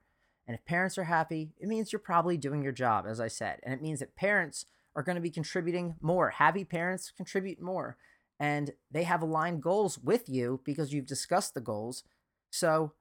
And 0.47 0.57
if 0.57 0.65
parents 0.65 0.99
are 0.99 1.05
happy, 1.05 1.53
it 1.59 1.69
means 1.69 1.93
you're 1.93 2.01
probably 2.01 2.37
doing 2.37 2.63
your 2.63 2.73
job, 2.73 3.07
as 3.07 3.21
I 3.21 3.29
said. 3.29 3.61
And 3.63 3.73
it 3.73 3.83
means 3.83 4.01
that 4.01 4.17
parents 4.17 4.67
are 4.97 5.03
going 5.03 5.17
to 5.17 5.23
be 5.23 5.31
contributing 5.31 5.95
more. 6.01 6.31
Happy 6.31 6.65
parents 6.65 7.13
contribute 7.17 7.61
more. 7.61 7.97
And 8.41 8.73
they 8.91 9.05
have 9.05 9.23
aligned 9.23 9.63
goals 9.63 9.99
with 9.99 10.29
you 10.29 10.61
because 10.65 10.93
you've 10.93 11.07
discussed 11.07 11.55
the 11.55 11.61
goals. 11.61 12.03
So 12.51 12.93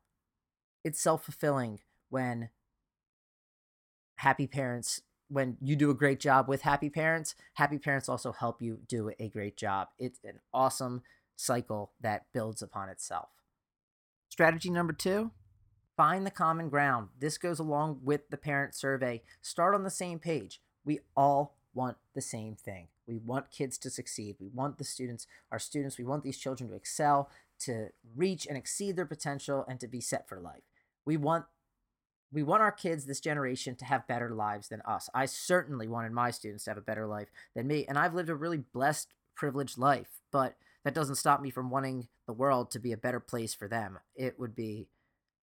it's 0.83 1.01
self 1.01 1.25
fulfilling 1.25 1.79
when 2.09 2.49
happy 4.17 4.45
parents, 4.45 5.01
when 5.29 5.57
you 5.61 5.75
do 5.75 5.89
a 5.89 5.95
great 5.95 6.19
job 6.19 6.47
with 6.47 6.61
happy 6.61 6.89
parents, 6.89 7.33
happy 7.55 7.79
parents 7.79 8.07
also 8.07 8.31
help 8.31 8.61
you 8.61 8.79
do 8.87 9.11
a 9.19 9.29
great 9.29 9.57
job. 9.57 9.87
It's 9.97 10.19
an 10.23 10.39
awesome 10.53 11.01
cycle 11.41 11.91
that 11.99 12.27
builds 12.33 12.61
upon 12.61 12.89
itself. 12.89 13.29
Strategy 14.29 14.69
number 14.69 14.93
two 14.93 15.31
Find 15.97 16.25
the 16.25 16.31
common 16.31 16.69
ground. 16.69 17.09
This 17.19 17.37
goes 17.37 17.59
along 17.59 17.99
with 18.03 18.29
the 18.29 18.37
parent 18.37 18.73
survey. 18.73 19.21
Start 19.41 19.75
on 19.75 19.83
the 19.83 19.89
same 19.89 20.19
page. 20.19 20.61
We 20.85 21.01
all 21.15 21.57
want 21.73 21.97
the 22.15 22.21
same 22.21 22.55
thing. 22.55 22.87
We 23.05 23.17
want 23.17 23.51
kids 23.51 23.77
to 23.79 23.89
succeed. 23.89 24.37
We 24.39 24.47
want 24.47 24.77
the 24.77 24.83
students, 24.83 25.27
our 25.51 25.59
students, 25.59 25.97
we 25.97 26.05
want 26.05 26.23
these 26.23 26.39
children 26.39 26.69
to 26.69 26.75
excel, 26.75 27.29
to 27.59 27.89
reach 28.15 28.47
and 28.47 28.57
exceed 28.57 28.95
their 28.95 29.05
potential, 29.05 29.65
and 29.67 29.79
to 29.79 29.87
be 29.87 30.01
set 30.01 30.27
for 30.27 30.39
life. 30.39 30.63
We 31.05 31.17
want 31.17 31.45
we 32.33 32.41
want 32.41 32.61
our 32.63 32.71
kids 32.71 33.05
this 33.05 33.19
generation 33.19 33.75
to 33.75 33.85
have 33.85 34.07
better 34.07 34.29
lives 34.29 34.69
than 34.69 34.81
us. 34.81 35.09
I 35.13 35.25
certainly 35.25 35.89
wanted 35.89 36.13
my 36.13 36.31
students 36.31 36.63
to 36.63 36.71
have 36.71 36.77
a 36.77 36.81
better 36.81 37.05
life 37.05 37.27
than 37.53 37.67
me, 37.67 37.85
and 37.87 37.97
I've 37.97 38.13
lived 38.13 38.29
a 38.29 38.35
really 38.35 38.63
blessed, 38.73 39.13
privileged 39.35 39.77
life, 39.77 40.21
but 40.31 40.55
that 40.83 40.93
doesn't 40.93 41.15
stop 41.15 41.41
me 41.41 41.49
from 41.49 41.69
wanting 41.69 42.07
the 42.25 42.33
world 42.33 42.71
to 42.71 42.79
be 42.79 42.91
a 42.91 42.97
better 42.97 43.19
place 43.19 43.53
for 43.53 43.67
them. 43.67 43.99
It 44.15 44.39
would 44.39 44.55
be 44.55 44.87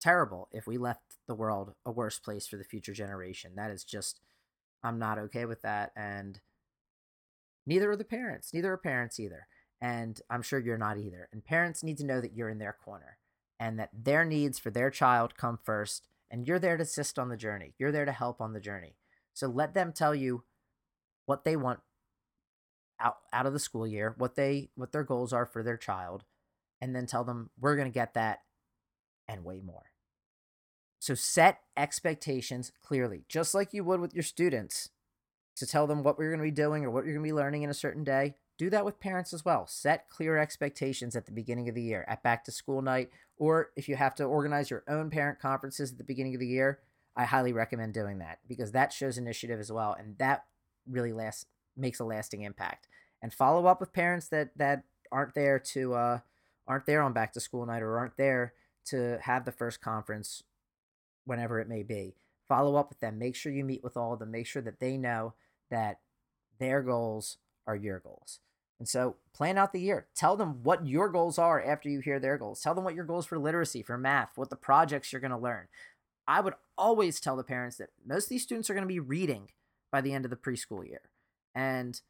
terrible 0.01 0.50
if 0.51 0.67
we 0.67 0.77
left 0.77 1.17
the 1.27 1.35
world 1.35 1.73
a 1.85 1.91
worse 1.91 2.19
place 2.19 2.47
for 2.47 2.57
the 2.57 2.63
future 2.63 2.93
generation. 2.93 3.53
That 3.55 3.71
is 3.71 3.83
just 3.83 4.19
I'm 4.83 4.97
not 4.97 5.19
okay 5.19 5.45
with 5.45 5.61
that 5.61 5.91
and 5.95 6.41
neither 7.65 7.91
are 7.91 7.95
the 7.95 8.03
parents. 8.03 8.53
Neither 8.53 8.73
are 8.73 8.77
parents 8.77 9.19
either. 9.19 9.47
And 9.79 10.19
I'm 10.29 10.41
sure 10.41 10.59
you're 10.59 10.77
not 10.77 10.97
either. 10.97 11.29
And 11.31 11.43
parents 11.45 11.83
need 11.83 11.97
to 11.97 12.05
know 12.05 12.21
that 12.21 12.35
you're 12.35 12.50
in 12.50 12.59
their 12.59 12.75
corner 12.83 13.17
and 13.59 13.79
that 13.79 13.89
their 13.93 14.25
needs 14.25 14.59
for 14.59 14.71
their 14.71 14.89
child 14.89 15.38
come 15.38 15.59
first 15.63 16.07
and 16.29 16.47
you're 16.47 16.59
there 16.59 16.77
to 16.77 16.83
assist 16.83 17.19
on 17.19 17.29
the 17.29 17.38
journey. 17.38 17.73
You're 17.77 17.91
there 17.91 18.05
to 18.05 18.11
help 18.11 18.41
on 18.41 18.53
the 18.53 18.59
journey. 18.59 18.95
So 19.33 19.47
let 19.47 19.73
them 19.73 19.93
tell 19.93 20.15
you 20.15 20.43
what 21.25 21.45
they 21.45 21.55
want 21.55 21.79
out 23.01 23.17
out 23.34 23.46
of 23.46 23.53
the 23.53 23.60
school 23.60 23.88
year, 23.88 24.15
what 24.17 24.36
they 24.36 24.70
what 24.75 24.91
their 24.91 25.03
goals 25.03 25.34
are 25.34 25.46
for 25.46 25.63
their 25.63 25.77
child, 25.77 26.24
and 26.79 26.96
then 26.96 27.05
tell 27.05 27.24
them 27.24 27.50
we're 27.60 27.75
going 27.75 27.88
to 27.88 27.93
get 27.93 28.13
that 28.13 28.39
and 29.27 29.43
way 29.43 29.62
more. 29.62 29.91
So 31.00 31.15
set 31.15 31.62
expectations 31.75 32.72
clearly, 32.84 33.24
just 33.27 33.55
like 33.55 33.74
you 33.74 33.84
would 33.84 34.00
with 34.00 34.13
your 34.13 34.24
students 34.24 34.89
to 35.55 35.65
tell 35.65 35.88
them 35.88 36.03
what 36.03 36.17
we're 36.17 36.29
going 36.29 36.39
to 36.39 36.43
be 36.43 36.51
doing 36.51 36.86
or 36.86 36.91
what 36.91 37.05
you're 37.05 37.15
going 37.15 37.25
to 37.25 37.29
be 37.29 37.34
learning 37.34 37.63
in 37.63 37.70
a 37.70 37.74
certain 37.74 38.03
day. 38.03 38.36
Do 38.58 38.70
that 38.70 38.86
with 38.86 39.00
parents 39.00 39.34
as 39.34 39.43
well. 39.43 39.65
Set 39.65 40.08
clear 40.10 40.38
expectations 40.38 41.15
at 41.15 41.25
the 41.25 41.31
beginning 41.31 41.67
of 41.67 41.74
the 41.74 41.81
year, 41.81 42.05
at 42.08 42.22
back 42.22 42.43
to 42.43 42.51
school 42.51 42.84
night, 42.84 43.10
or 43.38 43.72
if 43.75 43.89
you 43.89 43.96
have 43.96 44.13
to 44.15 44.24
organize 44.25 44.70
your 44.70 44.84
own 44.88 45.10
parent 45.10 45.39
conferences 45.39 45.91
at 45.91 45.98
the 45.98 46.03
beginning 46.03 46.36
of 46.36 46.39
the 46.39 46.48
year, 46.48 46.79
I 47.15 47.25
highly 47.25 47.53
recommend 47.53 47.93
doing 47.93 48.20
that 48.20 48.38
because 48.48 48.72
that 48.74 48.93
shows 48.93 49.17
initiative 49.17 49.60
as 49.60 49.72
well 49.72 49.96
and 49.98 50.17
that 50.20 50.46
really 50.88 51.12
lasts 51.12 51.46
makes 51.75 52.00
a 52.00 52.05
lasting 52.05 52.41
impact. 52.43 52.88
And 53.21 53.33
follow 53.33 53.67
up 53.67 53.79
with 53.79 53.93
parents 53.93 54.27
that 54.29 54.57
that 54.57 54.83
aren't 55.11 55.35
there 55.35 55.59
to 55.59 55.93
uh 55.93 56.19
aren't 56.67 56.85
there 56.85 57.01
on 57.01 57.13
back 57.13 57.33
to 57.33 57.39
school 57.39 57.65
night 57.65 57.83
or 57.83 57.97
aren't 57.97 58.17
there 58.17 58.53
to 58.85 59.19
have 59.21 59.45
the 59.45 59.51
first 59.51 59.81
conference 59.81 60.43
whenever 61.25 61.59
it 61.59 61.69
may 61.69 61.83
be. 61.83 62.15
Follow 62.47 62.75
up 62.75 62.89
with 62.89 62.99
them. 62.99 63.19
Make 63.19 63.35
sure 63.35 63.51
you 63.51 63.63
meet 63.63 63.83
with 63.83 63.95
all 63.95 64.13
of 64.13 64.19
them. 64.19 64.31
Make 64.31 64.47
sure 64.47 64.61
that 64.61 64.79
they 64.79 64.97
know 64.97 65.33
that 65.69 65.99
their 66.59 66.81
goals 66.81 67.37
are 67.67 67.75
your 67.75 67.99
goals. 67.99 68.39
And 68.79 68.87
so 68.87 69.17
plan 69.33 69.59
out 69.59 69.73
the 69.73 69.79
year. 69.79 70.07
Tell 70.15 70.35
them 70.35 70.63
what 70.63 70.87
your 70.87 71.09
goals 71.09 71.37
are 71.37 71.63
after 71.63 71.87
you 71.87 71.99
hear 71.99 72.19
their 72.19 72.37
goals. 72.37 72.61
Tell 72.61 72.73
them 72.73 72.83
what 72.83 72.95
your 72.95 73.05
goals 73.05 73.27
for 73.27 73.37
literacy, 73.37 73.83
for 73.83 73.97
math, 73.97 74.31
what 74.35 74.49
the 74.49 74.55
projects 74.55 75.11
you're 75.11 75.21
going 75.21 75.29
to 75.31 75.37
learn. 75.37 75.67
I 76.27 76.41
would 76.41 76.55
always 76.77 77.19
tell 77.19 77.35
the 77.35 77.43
parents 77.43 77.77
that 77.77 77.89
most 78.05 78.25
of 78.25 78.29
these 78.29 78.43
students 78.43 78.69
are 78.69 78.73
going 78.73 78.83
to 78.83 78.87
be 78.87 78.99
reading 78.99 79.49
by 79.91 80.01
the 80.01 80.13
end 80.13 80.25
of 80.25 80.31
the 80.31 80.37
preschool 80.37 80.87
year. 80.87 81.01
And 81.53 82.01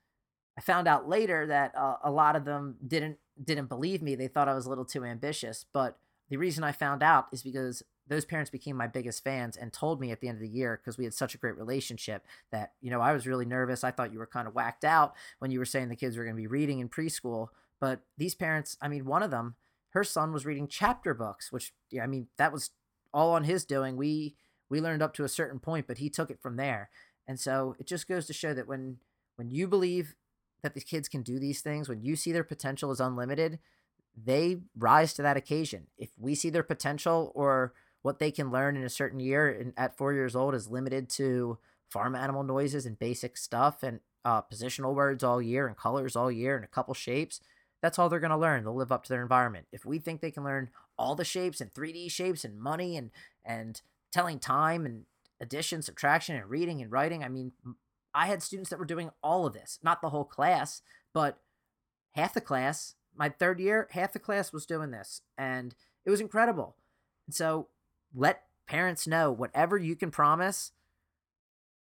I 0.57 0.61
found 0.61 0.87
out 0.87 1.07
later 1.07 1.47
that 1.47 1.75
uh, 1.75 1.97
a 2.03 2.11
lot 2.11 2.35
of 2.35 2.45
them 2.45 2.75
didn't 2.85 3.17
didn't 3.43 3.67
believe 3.67 4.01
me. 4.01 4.15
They 4.15 4.27
thought 4.27 4.49
I 4.49 4.53
was 4.53 4.65
a 4.65 4.69
little 4.69 4.85
too 4.85 5.03
ambitious, 5.03 5.65
but 5.71 5.97
the 6.29 6.37
reason 6.37 6.63
I 6.63 6.71
found 6.71 7.01
out 7.01 7.27
is 7.31 7.41
because 7.41 7.83
those 8.07 8.25
parents 8.25 8.51
became 8.51 8.75
my 8.75 8.87
biggest 8.87 9.23
fans 9.23 9.55
and 9.55 9.71
told 9.71 10.01
me 10.01 10.11
at 10.11 10.19
the 10.19 10.27
end 10.27 10.35
of 10.35 10.41
the 10.41 10.47
year 10.47 10.79
because 10.81 10.97
we 10.97 11.05
had 11.05 11.13
such 11.13 11.33
a 11.33 11.37
great 11.37 11.57
relationship 11.57 12.25
that 12.51 12.73
you 12.81 12.91
know 12.91 13.01
I 13.01 13.13
was 13.13 13.27
really 13.27 13.45
nervous. 13.45 13.83
I 13.83 13.91
thought 13.91 14.11
you 14.11 14.19
were 14.19 14.27
kind 14.27 14.47
of 14.47 14.55
whacked 14.55 14.83
out 14.83 15.13
when 15.39 15.51
you 15.51 15.59
were 15.59 15.65
saying 15.65 15.89
the 15.89 15.95
kids 15.95 16.17
were 16.17 16.23
going 16.23 16.35
to 16.35 16.41
be 16.41 16.47
reading 16.47 16.79
in 16.79 16.89
preschool, 16.89 17.47
but 17.79 18.01
these 18.17 18.35
parents, 18.35 18.77
I 18.81 18.87
mean, 18.87 19.05
one 19.05 19.23
of 19.23 19.31
them, 19.31 19.55
her 19.89 20.03
son 20.03 20.33
was 20.33 20.45
reading 20.45 20.67
chapter 20.67 21.13
books, 21.13 21.51
which 21.51 21.73
yeah, 21.89 22.03
I 22.03 22.07
mean, 22.07 22.27
that 22.37 22.53
was 22.53 22.71
all 23.13 23.31
on 23.31 23.43
his 23.43 23.65
doing. 23.65 23.97
We 23.97 24.35
we 24.69 24.79
learned 24.79 25.01
up 25.01 25.13
to 25.15 25.23
a 25.23 25.29
certain 25.29 25.59
point, 25.59 25.87
but 25.87 25.97
he 25.97 26.09
took 26.09 26.31
it 26.31 26.41
from 26.41 26.55
there. 26.55 26.89
And 27.27 27.39
so 27.39 27.75
it 27.79 27.87
just 27.87 28.07
goes 28.07 28.25
to 28.27 28.33
show 28.33 28.53
that 28.53 28.67
when 28.67 28.97
when 29.35 29.49
you 29.49 29.67
believe 29.67 30.15
that 30.63 30.73
these 30.73 30.83
kids 30.83 31.07
can 31.07 31.21
do 31.21 31.39
these 31.39 31.61
things, 31.61 31.89
when 31.89 32.01
you 32.01 32.15
see 32.15 32.31
their 32.31 32.43
potential 32.43 32.91
is 32.91 32.99
unlimited, 32.99 33.59
they 34.15 34.61
rise 34.77 35.13
to 35.13 35.21
that 35.21 35.37
occasion. 35.37 35.87
If 35.97 36.09
we 36.19 36.35
see 36.35 36.49
their 36.49 36.63
potential 36.63 37.31
or 37.35 37.73
what 38.01 38.19
they 38.19 38.31
can 38.31 38.51
learn 38.51 38.75
in 38.75 38.83
a 38.83 38.89
certain 38.89 39.19
year 39.19 39.49
and 39.49 39.73
at 39.77 39.97
four 39.97 40.13
years 40.13 40.35
old 40.35 40.55
is 40.55 40.69
limited 40.69 41.09
to 41.09 41.57
farm 41.89 42.15
animal 42.15 42.43
noises 42.43 42.85
and 42.85 42.97
basic 42.97 43.37
stuff 43.37 43.83
and 43.83 43.99
uh, 44.23 44.41
positional 44.41 44.93
words 44.93 45.23
all 45.23 45.41
year 45.41 45.67
and 45.67 45.77
colors 45.77 46.15
all 46.15 46.31
year 46.31 46.55
and 46.55 46.63
a 46.65 46.69
couple 46.69 46.93
shapes, 46.93 47.41
that's 47.81 47.97
all 47.97 48.09
they're 48.09 48.19
going 48.19 48.31
to 48.31 48.37
learn. 48.37 48.63
They'll 48.63 48.75
live 48.75 48.91
up 48.91 49.03
to 49.03 49.09
their 49.09 49.21
environment. 49.21 49.67
If 49.71 49.85
we 49.85 49.99
think 49.99 50.21
they 50.21 50.31
can 50.31 50.43
learn 50.43 50.69
all 50.97 51.15
the 51.15 51.25
shapes 51.25 51.61
and 51.61 51.73
3D 51.73 52.11
shapes 52.11 52.45
and 52.45 52.59
money 52.59 52.95
and 52.95 53.09
and 53.43 53.81
telling 54.11 54.39
time 54.39 54.85
and 54.85 55.05
addition, 55.39 55.81
subtraction, 55.81 56.35
and 56.35 56.49
reading 56.49 56.81
and 56.81 56.91
writing, 56.91 57.23
I 57.23 57.29
mean, 57.29 57.53
I 58.13 58.27
had 58.27 58.43
students 58.43 58.69
that 58.69 58.79
were 58.79 58.85
doing 58.85 59.11
all 59.23 59.45
of 59.45 59.53
this, 59.53 59.79
not 59.81 60.01
the 60.01 60.09
whole 60.09 60.25
class, 60.25 60.81
but 61.13 61.39
half 62.13 62.33
the 62.33 62.41
class 62.41 62.95
my 63.15 63.29
third 63.29 63.59
year, 63.59 63.87
half 63.91 64.13
the 64.13 64.19
class 64.19 64.53
was 64.53 64.65
doing 64.65 64.91
this, 64.91 65.21
and 65.37 65.75
it 66.05 66.09
was 66.09 66.21
incredible. 66.21 66.75
So 67.29 67.67
let 68.13 68.43
parents 68.67 69.07
know 69.07 69.31
whatever 69.31 69.77
you 69.77 69.95
can 69.95 70.11
promise, 70.11 70.71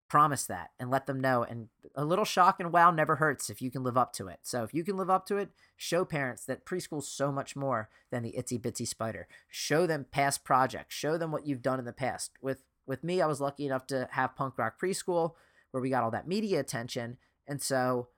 promise 0.07 0.45
that 0.45 0.71
and 0.79 0.89
let 0.89 1.05
them 1.05 1.19
know. 1.19 1.43
And 1.43 1.67
a 1.95 2.03
little 2.05 2.25
shock 2.25 2.59
and 2.59 2.73
wow 2.73 2.91
never 2.91 3.17
hurts 3.17 3.49
if 3.49 3.61
you 3.61 3.69
can 3.69 3.83
live 3.83 3.97
up 3.97 4.13
to 4.13 4.27
it. 4.27 4.39
So 4.41 4.63
if 4.63 4.73
you 4.73 4.83
can 4.83 4.97
live 4.97 5.09
up 5.09 5.25
to 5.27 5.37
it, 5.37 5.49
show 5.77 6.03
parents 6.03 6.45
that 6.45 6.65
preschool's 6.65 7.07
so 7.07 7.31
much 7.31 7.55
more 7.55 7.89
than 8.09 8.23
the 8.23 8.35
itsy 8.37 8.59
bitsy 8.59 8.87
spider. 8.87 9.27
Show 9.47 9.85
them 9.85 10.07
past 10.09 10.43
projects. 10.43 10.95
Show 10.95 11.17
them 11.17 11.31
what 11.31 11.45
you've 11.45 11.61
done 11.61 11.79
in 11.79 11.85
the 11.85 11.93
past. 11.93 12.31
With 12.41 12.63
with 12.87 13.03
me, 13.03 13.21
I 13.21 13.27
was 13.27 13.39
lucky 13.39 13.67
enough 13.67 13.85
to 13.87 14.07
have 14.11 14.35
punk 14.35 14.57
rock 14.57 14.81
preschool 14.81 15.33
where 15.71 15.81
we 15.81 15.89
got 15.89 16.03
all 16.03 16.11
that 16.11 16.27
media 16.27 16.59
attention. 16.59 17.17
And 17.47 17.61
so 17.61 18.09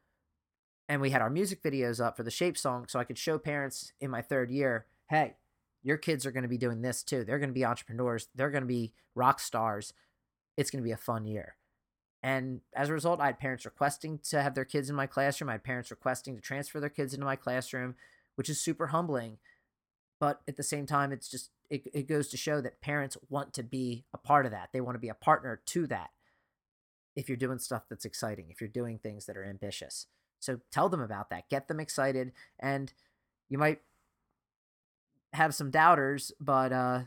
and 0.89 1.01
we 1.01 1.11
had 1.11 1.21
our 1.21 1.29
music 1.29 1.63
videos 1.63 2.03
up 2.03 2.17
for 2.17 2.23
the 2.23 2.31
shape 2.31 2.57
song 2.57 2.85
so 2.85 2.99
i 2.99 3.05
could 3.05 3.17
show 3.17 3.37
parents 3.37 3.93
in 4.01 4.09
my 4.09 4.21
third 4.21 4.51
year 4.51 4.87
hey 5.09 5.35
your 5.83 5.97
kids 5.97 6.25
are 6.25 6.31
going 6.31 6.43
to 6.43 6.49
be 6.49 6.57
doing 6.57 6.81
this 6.81 7.03
too. 7.03 7.23
They're 7.23 7.39
going 7.39 7.49
to 7.49 7.53
be 7.53 7.65
entrepreneurs. 7.65 8.27
They're 8.35 8.51
going 8.51 8.63
to 8.63 8.67
be 8.67 8.93
rock 9.15 9.39
stars. 9.39 9.93
It's 10.57 10.69
going 10.69 10.83
to 10.83 10.87
be 10.87 10.91
a 10.91 10.97
fun 10.97 11.25
year. 11.25 11.55
And 12.23 12.61
as 12.75 12.89
a 12.89 12.93
result 12.93 13.19
i 13.19 13.25
had 13.25 13.39
parents 13.39 13.65
requesting 13.65 14.19
to 14.29 14.41
have 14.41 14.53
their 14.53 14.65
kids 14.65 14.89
in 14.89 14.95
my 14.95 15.07
classroom. 15.07 15.49
I 15.49 15.53
had 15.53 15.63
parents 15.63 15.91
requesting 15.91 16.35
to 16.35 16.41
transfer 16.41 16.79
their 16.79 16.89
kids 16.89 17.13
into 17.13 17.25
my 17.25 17.35
classroom 17.35 17.95
which 18.35 18.49
is 18.49 18.61
super 18.61 18.87
humbling 18.87 19.37
but 20.19 20.41
at 20.47 20.55
the 20.55 20.63
same 20.63 20.85
time 20.85 21.11
it's 21.11 21.27
just 21.27 21.49
it, 21.69 21.87
it 21.93 22.07
goes 22.07 22.27
to 22.29 22.37
show 22.37 22.61
that 22.61 22.81
parents 22.81 23.17
want 23.29 23.53
to 23.53 23.63
be 23.63 24.05
a 24.13 24.17
part 24.17 24.45
of 24.45 24.51
that. 24.51 24.69
They 24.71 24.81
want 24.81 24.95
to 24.95 24.99
be 24.99 25.09
a 25.09 25.15
partner 25.15 25.61
to 25.67 25.87
that 25.87 26.11
if 27.15 27.27
you're 27.27 27.37
doing 27.37 27.59
stuff 27.59 27.83
that's 27.89 28.05
exciting 28.05 28.47
if 28.49 28.61
you're 28.61 28.67
doing 28.67 28.97
things 28.97 29.25
that 29.25 29.37
are 29.37 29.45
ambitious 29.45 30.07
so 30.41 30.59
tell 30.71 30.89
them 30.89 31.01
about 31.01 31.29
that, 31.29 31.47
get 31.49 31.67
them 31.67 31.79
excited, 31.79 32.33
and 32.59 32.91
you 33.47 33.57
might 33.57 33.79
have 35.33 35.53
some 35.53 35.69
doubters, 35.69 36.31
but 36.39 36.73
uh, 36.73 37.01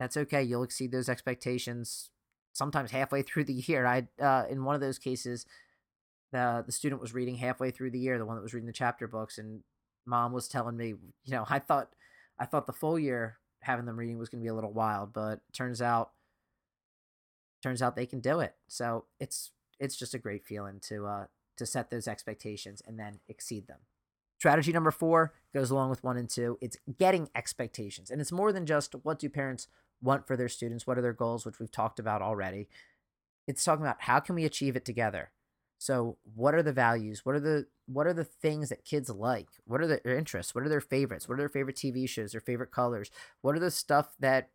that's 0.00 0.16
okay. 0.16 0.42
You'll 0.42 0.62
exceed 0.62 0.90
those 0.90 1.10
expectations 1.10 2.10
sometimes 2.52 2.90
halfway 2.90 3.22
through 3.22 3.44
the 3.44 3.52
year. 3.52 3.86
I 3.86 4.08
uh, 4.20 4.44
in 4.48 4.64
one 4.64 4.74
of 4.74 4.80
those 4.80 4.98
cases, 4.98 5.44
the 6.32 6.64
the 6.64 6.72
student 6.72 7.00
was 7.00 7.14
reading 7.14 7.36
halfway 7.36 7.70
through 7.70 7.90
the 7.90 8.00
year, 8.00 8.18
the 8.18 8.26
one 8.26 8.36
that 8.36 8.42
was 8.42 8.54
reading 8.54 8.66
the 8.66 8.72
chapter 8.72 9.06
books, 9.06 9.36
and 9.36 9.62
mom 10.06 10.32
was 10.32 10.48
telling 10.48 10.78
me, 10.78 10.88
you 11.24 11.32
know, 11.32 11.44
I 11.48 11.58
thought 11.58 11.90
I 12.38 12.46
thought 12.46 12.66
the 12.66 12.72
full 12.72 12.98
year 12.98 13.36
having 13.60 13.84
them 13.84 13.98
reading 13.98 14.18
was 14.18 14.30
going 14.30 14.40
to 14.40 14.44
be 14.44 14.50
a 14.50 14.54
little 14.54 14.72
wild, 14.72 15.12
but 15.12 15.40
turns 15.52 15.82
out 15.82 16.12
turns 17.64 17.80
out 17.80 17.96
they 17.96 18.06
can 18.06 18.20
do 18.20 18.40
it. 18.40 18.54
So 18.68 19.06
it's 19.18 19.50
it's 19.80 19.96
just 19.96 20.14
a 20.14 20.18
great 20.18 20.44
feeling 20.44 20.78
to 20.88 21.06
uh 21.06 21.26
to 21.56 21.66
set 21.66 21.90
those 21.90 22.06
expectations 22.06 22.82
and 22.86 22.98
then 22.98 23.20
exceed 23.26 23.66
them. 23.66 23.78
Strategy 24.38 24.72
number 24.72 24.90
four 24.90 25.32
goes 25.54 25.70
along 25.70 25.88
with 25.88 26.04
one 26.04 26.18
and 26.18 26.28
two. 26.28 26.58
It's 26.60 26.76
getting 26.98 27.30
expectations. 27.34 28.10
And 28.10 28.20
it's 28.20 28.32
more 28.32 28.52
than 28.52 28.66
just 28.66 28.94
what 29.02 29.18
do 29.18 29.28
parents 29.30 29.68
want 30.02 30.26
for 30.26 30.36
their 30.36 30.48
students? 30.48 30.86
What 30.86 30.98
are 30.98 31.02
their 31.02 31.14
goals, 31.14 31.46
which 31.46 31.58
we've 31.58 31.70
talked 31.70 31.98
about 31.98 32.20
already? 32.20 32.68
It's 33.46 33.64
talking 33.64 33.84
about 33.84 34.02
how 34.02 34.20
can 34.20 34.34
we 34.34 34.44
achieve 34.44 34.76
it 34.76 34.84
together? 34.84 35.30
So 35.78 36.18
what 36.34 36.54
are 36.54 36.62
the 36.62 36.72
values? 36.72 37.24
What 37.24 37.34
are 37.34 37.40
the 37.40 37.66
what 37.86 38.06
are 38.06 38.12
the 38.12 38.24
things 38.24 38.68
that 38.68 38.84
kids 38.84 39.08
like? 39.08 39.48
What 39.64 39.80
are 39.80 39.86
their 39.86 40.16
interests? 40.16 40.54
What 40.54 40.64
are 40.64 40.68
their 40.68 40.80
favorites? 40.80 41.28
What 41.28 41.34
are 41.34 41.42
their 41.42 41.48
favorite 41.48 41.76
TV 41.76 42.08
shows, 42.08 42.32
their 42.32 42.40
favorite 42.40 42.70
colors? 42.70 43.10
What 43.40 43.56
are 43.56 43.60
the 43.60 43.70
stuff 43.70 44.14
that 44.20 44.50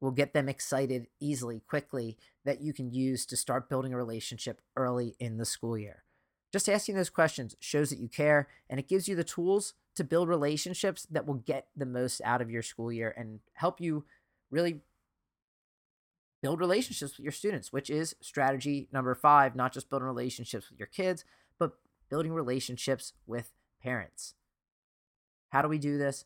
will 0.00 0.10
get 0.10 0.32
them 0.32 0.48
excited 0.48 1.08
easily, 1.20 1.60
quickly, 1.68 2.16
that 2.44 2.60
you 2.60 2.72
can 2.72 2.90
use 2.90 3.26
to 3.26 3.36
start 3.36 3.68
building 3.68 3.92
a 3.92 3.96
relationship 3.96 4.60
early 4.76 5.16
in 5.18 5.38
the 5.38 5.44
school 5.44 5.76
year? 5.76 6.04
Just 6.52 6.68
asking 6.68 6.94
those 6.94 7.10
questions 7.10 7.56
shows 7.60 7.90
that 7.90 7.98
you 7.98 8.08
care 8.08 8.48
and 8.70 8.80
it 8.80 8.88
gives 8.88 9.08
you 9.08 9.14
the 9.14 9.24
tools 9.24 9.74
to 9.96 10.04
build 10.04 10.28
relationships 10.28 11.06
that 11.10 11.26
will 11.26 11.34
get 11.34 11.66
the 11.76 11.84
most 11.84 12.20
out 12.24 12.40
of 12.40 12.50
your 12.50 12.62
school 12.62 12.90
year 12.90 13.12
and 13.16 13.40
help 13.54 13.80
you 13.80 14.04
really 14.50 14.80
build 16.40 16.60
relationships 16.60 17.18
with 17.18 17.24
your 17.24 17.32
students, 17.32 17.72
which 17.72 17.90
is 17.90 18.14
strategy 18.20 18.88
number 18.92 19.14
five, 19.14 19.56
not 19.56 19.72
just 19.72 19.90
building 19.90 20.06
relationships 20.06 20.70
with 20.70 20.78
your 20.78 20.86
kids, 20.86 21.24
but 21.58 21.72
building 22.08 22.32
relationships 22.32 23.12
with 23.26 23.52
parents. 23.82 24.34
How 25.50 25.62
do 25.62 25.68
we 25.68 25.78
do 25.78 25.98
this? 25.98 26.24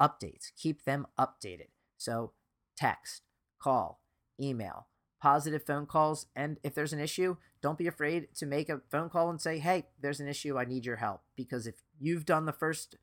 Updates. 0.00 0.50
Keep 0.56 0.84
them 0.84 1.06
updated. 1.18 1.68
So, 1.96 2.32
text, 2.76 3.22
call, 3.60 4.00
email, 4.40 4.86
positive 5.20 5.62
phone 5.62 5.86
calls. 5.86 6.26
And 6.34 6.58
if 6.62 6.74
there's 6.74 6.92
an 6.92 7.00
issue, 7.00 7.36
don't 7.62 7.78
be 7.78 7.86
afraid 7.86 8.28
to 8.36 8.46
make 8.46 8.68
a 8.68 8.80
phone 8.90 9.08
call 9.08 9.30
and 9.30 9.40
say, 9.40 9.58
hey, 9.58 9.86
there's 10.00 10.20
an 10.20 10.28
issue. 10.28 10.58
I 10.58 10.64
need 10.64 10.86
your 10.86 10.96
help. 10.96 11.22
Because 11.36 11.66
if 11.66 11.76
you've 11.98 12.26
done 12.26 12.46
the 12.46 12.52
first 12.52 12.96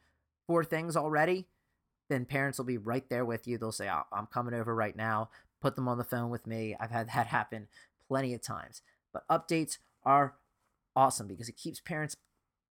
four 0.47 0.63
things 0.63 0.95
already, 0.95 1.47
then 2.09 2.25
parents 2.25 2.57
will 2.57 2.65
be 2.65 2.77
right 2.77 3.09
there 3.09 3.25
with 3.25 3.47
you. 3.47 3.57
They'll 3.57 3.71
say, 3.71 3.89
oh, 3.89 4.03
I'm 4.11 4.27
coming 4.27 4.53
over 4.53 4.73
right 4.73 4.95
now. 4.95 5.29
Put 5.61 5.75
them 5.75 5.87
on 5.87 5.97
the 5.97 6.03
phone 6.03 6.29
with 6.29 6.47
me. 6.47 6.75
I've 6.79 6.91
had 6.91 7.07
that 7.13 7.27
happen 7.27 7.67
plenty 8.07 8.33
of 8.33 8.41
times. 8.41 8.81
But 9.11 9.27
updates 9.27 9.77
are 10.03 10.35
awesome 10.95 11.27
because 11.27 11.49
it 11.49 11.57
keeps 11.57 11.79
parents 11.79 12.15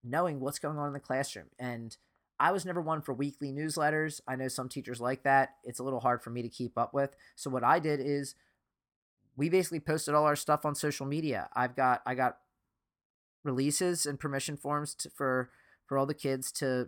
knowing 0.03 0.39
what's 0.39 0.59
going 0.59 0.77
on 0.77 0.87
in 0.87 0.93
the 0.93 0.99
classroom. 0.99 1.47
And 1.59 1.95
I 2.41 2.51
was 2.51 2.65
never 2.65 2.81
one 2.81 3.03
for 3.03 3.13
weekly 3.13 3.51
newsletters. 3.51 4.19
I 4.27 4.35
know 4.35 4.47
some 4.47 4.67
teachers 4.67 4.99
like 4.99 5.21
that. 5.23 5.51
It's 5.63 5.79
a 5.79 5.83
little 5.83 5.99
hard 5.99 6.23
for 6.23 6.31
me 6.31 6.41
to 6.41 6.49
keep 6.49 6.75
up 6.75 6.91
with. 6.91 7.15
So 7.35 7.51
what 7.51 7.63
I 7.63 7.77
did 7.77 7.99
is 7.99 8.33
we 9.37 9.47
basically 9.47 9.79
posted 9.79 10.15
all 10.15 10.25
our 10.25 10.35
stuff 10.35 10.65
on 10.65 10.73
social 10.73 11.05
media. 11.05 11.49
I've 11.55 11.75
got 11.75 12.01
I 12.03 12.15
got 12.15 12.37
releases 13.43 14.07
and 14.07 14.19
permission 14.19 14.57
forms 14.57 14.95
to, 14.95 15.11
for 15.11 15.51
for 15.85 15.99
all 15.99 16.07
the 16.07 16.15
kids 16.15 16.51
to 16.53 16.87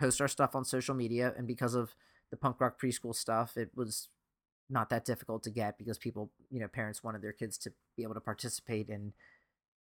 post 0.00 0.20
our 0.20 0.28
stuff 0.28 0.56
on 0.56 0.64
social 0.64 0.96
media 0.96 1.32
and 1.38 1.46
because 1.46 1.74
of 1.74 1.94
the 2.32 2.36
punk 2.36 2.60
rock 2.60 2.80
preschool 2.80 3.14
stuff, 3.14 3.56
it 3.56 3.70
was 3.76 4.08
not 4.68 4.90
that 4.90 5.04
difficult 5.04 5.44
to 5.44 5.50
get 5.50 5.78
because 5.78 5.98
people, 5.98 6.32
you 6.50 6.58
know, 6.58 6.68
parents 6.68 7.04
wanted 7.04 7.22
their 7.22 7.32
kids 7.32 7.56
to 7.58 7.72
be 7.96 8.02
able 8.02 8.14
to 8.14 8.20
participate 8.20 8.88
in 8.88 9.12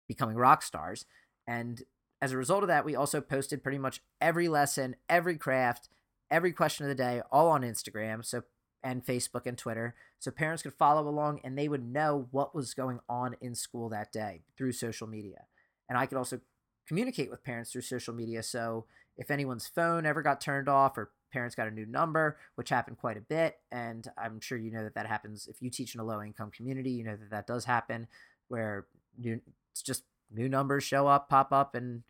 becoming 0.07 0.35
rock 0.35 0.63
stars. 0.63 1.05
And 1.45 1.83
as 2.21 2.31
a 2.31 2.37
result 2.37 2.63
of 2.63 2.67
that, 2.67 2.85
we 2.85 2.95
also 2.95 3.21
posted 3.21 3.63
pretty 3.63 3.77
much 3.77 4.01
every 4.19 4.47
lesson, 4.47 4.95
every 5.07 5.37
craft, 5.37 5.89
every 6.31 6.51
question 6.51 6.85
of 6.85 6.89
the 6.89 6.95
day, 6.95 7.21
all 7.31 7.49
on 7.49 7.61
Instagram. 7.61 8.25
So 8.25 8.43
and 8.83 9.05
Facebook 9.05 9.45
and 9.45 9.57
Twitter. 9.57 9.95
So 10.19 10.31
parents 10.31 10.63
could 10.63 10.73
follow 10.73 11.07
along 11.07 11.41
and 11.43 11.57
they 11.57 11.67
would 11.67 11.85
know 11.85 12.27
what 12.31 12.55
was 12.55 12.73
going 12.73 12.99
on 13.09 13.35
in 13.41 13.55
school 13.55 13.89
that 13.89 14.11
day 14.11 14.43
through 14.57 14.71
social 14.73 15.07
media. 15.07 15.45
And 15.89 15.97
I 15.97 16.05
could 16.05 16.17
also 16.17 16.39
communicate 16.87 17.29
with 17.29 17.43
parents 17.43 17.71
through 17.71 17.81
social 17.81 18.13
media. 18.13 18.43
So 18.43 18.85
if 19.17 19.29
anyone's 19.31 19.67
phone 19.67 20.05
ever 20.05 20.21
got 20.21 20.39
turned 20.39 20.69
off 20.69 20.97
or 20.97 21.11
parents 21.33 21.55
got 21.55 21.67
a 21.67 21.71
new 21.71 21.85
number, 21.85 22.37
which 22.55 22.69
happened 22.69 22.97
quite 22.97 23.17
a 23.17 23.21
bit, 23.21 23.57
and 23.71 24.07
I'm 24.17 24.39
sure 24.39 24.57
you 24.57 24.71
know 24.71 24.83
that 24.83 24.95
that 24.95 25.07
happens 25.07 25.47
if 25.47 25.61
you 25.61 25.69
teach 25.69 25.93
in 25.93 26.01
a 26.01 26.05
low 26.05 26.21
income 26.21 26.51
community, 26.51 26.91
you 26.91 27.03
know 27.03 27.17
that 27.17 27.31
that 27.31 27.47
does 27.47 27.65
happen 27.65 28.07
where 28.47 28.85
new, 29.17 29.41
it's 29.71 29.81
just 29.81 30.03
new 30.31 30.49
numbers 30.49 30.83
show 30.83 31.07
up, 31.07 31.29
pop 31.29 31.51
up, 31.51 31.75
and 31.75 32.03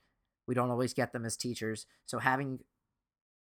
we 0.48 0.56
don't 0.56 0.72
always 0.72 0.94
get 0.94 1.14
them 1.14 1.26
as 1.26 1.38
teachers. 1.38 1.86
So 2.06 2.20
having 2.20 2.60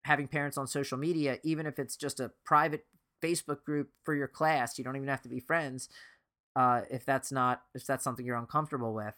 having 0.04 0.28
parents 0.28 0.56
on 0.56 0.66
social 0.66 0.98
media, 0.98 1.38
even 1.42 1.66
if 1.66 1.78
it's 1.78 1.96
just 1.96 2.20
a 2.20 2.30
private 2.44 2.86
Facebook 3.22 3.64
group 3.64 3.90
for 4.04 4.14
your 4.14 4.28
class, 4.28 4.78
you 4.78 4.84
don't 4.84 4.96
even 4.96 5.08
have 5.08 5.22
to 5.22 5.28
be 5.28 5.40
friends. 5.40 5.88
Uh, 6.54 6.82
if 6.90 7.04
that's 7.04 7.30
not 7.30 7.62
if 7.74 7.86
that's 7.86 8.04
something 8.04 8.24
you're 8.24 8.36
uncomfortable 8.36 8.94
with, 8.94 9.14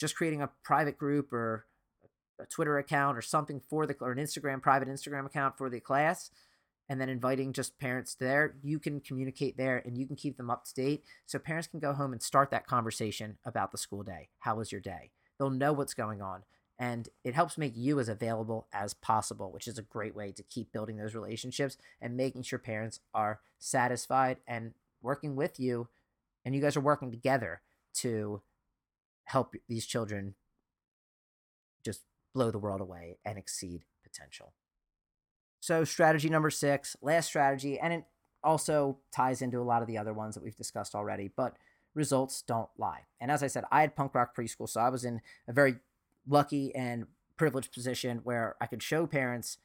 just 0.00 0.16
creating 0.16 0.42
a 0.42 0.50
private 0.64 0.98
group 0.98 1.32
or 1.32 1.66
a 2.40 2.46
Twitter 2.46 2.78
account 2.78 3.16
or 3.16 3.22
something 3.22 3.60
for 3.60 3.86
the 3.86 3.94
or 4.00 4.12
an 4.12 4.18
Instagram 4.18 4.60
private 4.60 4.88
Instagram 4.88 5.26
account 5.26 5.56
for 5.56 5.70
the 5.70 5.78
class 5.78 6.30
and 6.88 7.00
then 7.00 7.08
inviting 7.08 7.52
just 7.52 7.78
parents 7.78 8.14
there, 8.14 8.56
you 8.62 8.78
can 8.78 9.00
communicate 9.00 9.56
there 9.56 9.82
and 9.84 9.96
you 9.96 10.06
can 10.06 10.16
keep 10.16 10.36
them 10.36 10.50
up 10.50 10.64
to 10.64 10.74
date 10.74 11.04
so 11.26 11.38
parents 11.38 11.66
can 11.66 11.80
go 11.80 11.92
home 11.92 12.12
and 12.12 12.22
start 12.22 12.50
that 12.50 12.66
conversation 12.66 13.38
about 13.44 13.72
the 13.72 13.78
school 13.78 14.02
day. 14.02 14.28
How 14.40 14.56
was 14.56 14.70
your 14.70 14.80
day? 14.80 15.10
They'll 15.38 15.50
know 15.50 15.72
what's 15.72 15.94
going 15.94 16.20
on 16.20 16.42
and 16.78 17.08
it 17.22 17.34
helps 17.34 17.56
make 17.56 17.72
you 17.76 18.00
as 18.00 18.08
available 18.08 18.66
as 18.72 18.94
possible, 18.94 19.50
which 19.52 19.68
is 19.68 19.78
a 19.78 19.82
great 19.82 20.14
way 20.14 20.32
to 20.32 20.42
keep 20.42 20.72
building 20.72 20.96
those 20.96 21.14
relationships 21.14 21.76
and 22.00 22.16
making 22.16 22.42
sure 22.42 22.58
parents 22.58 23.00
are 23.14 23.40
satisfied 23.58 24.38
and 24.46 24.74
working 25.00 25.36
with 25.36 25.58
you 25.60 25.88
and 26.44 26.54
you 26.54 26.60
guys 26.60 26.76
are 26.76 26.80
working 26.80 27.10
together 27.10 27.62
to 27.94 28.42
help 29.24 29.54
these 29.68 29.86
children 29.86 30.34
just 31.84 32.02
blow 32.34 32.50
the 32.50 32.58
world 32.58 32.80
away 32.80 33.18
and 33.24 33.38
exceed 33.38 33.84
potential. 34.02 34.52
So, 35.64 35.82
strategy 35.82 36.28
number 36.28 36.50
six, 36.50 36.94
last 37.00 37.24
strategy, 37.24 37.78
and 37.78 37.90
it 37.90 38.04
also 38.42 38.98
ties 39.10 39.40
into 39.40 39.62
a 39.62 39.64
lot 39.64 39.80
of 39.80 39.88
the 39.88 39.96
other 39.96 40.12
ones 40.12 40.34
that 40.34 40.44
we've 40.44 40.54
discussed 40.54 40.94
already, 40.94 41.30
but 41.34 41.56
results 41.94 42.42
don't 42.42 42.68
lie. 42.76 43.04
And 43.18 43.30
as 43.30 43.42
I 43.42 43.46
said, 43.46 43.64
I 43.72 43.80
had 43.80 43.96
punk 43.96 44.14
rock 44.14 44.36
preschool, 44.36 44.68
so 44.68 44.82
I 44.82 44.90
was 44.90 45.06
in 45.06 45.22
a 45.48 45.54
very 45.54 45.76
lucky 46.28 46.74
and 46.74 47.06
privileged 47.38 47.72
position 47.72 48.20
where 48.24 48.56
I 48.60 48.66
could 48.66 48.82
show 48.82 49.06
parents 49.06 49.56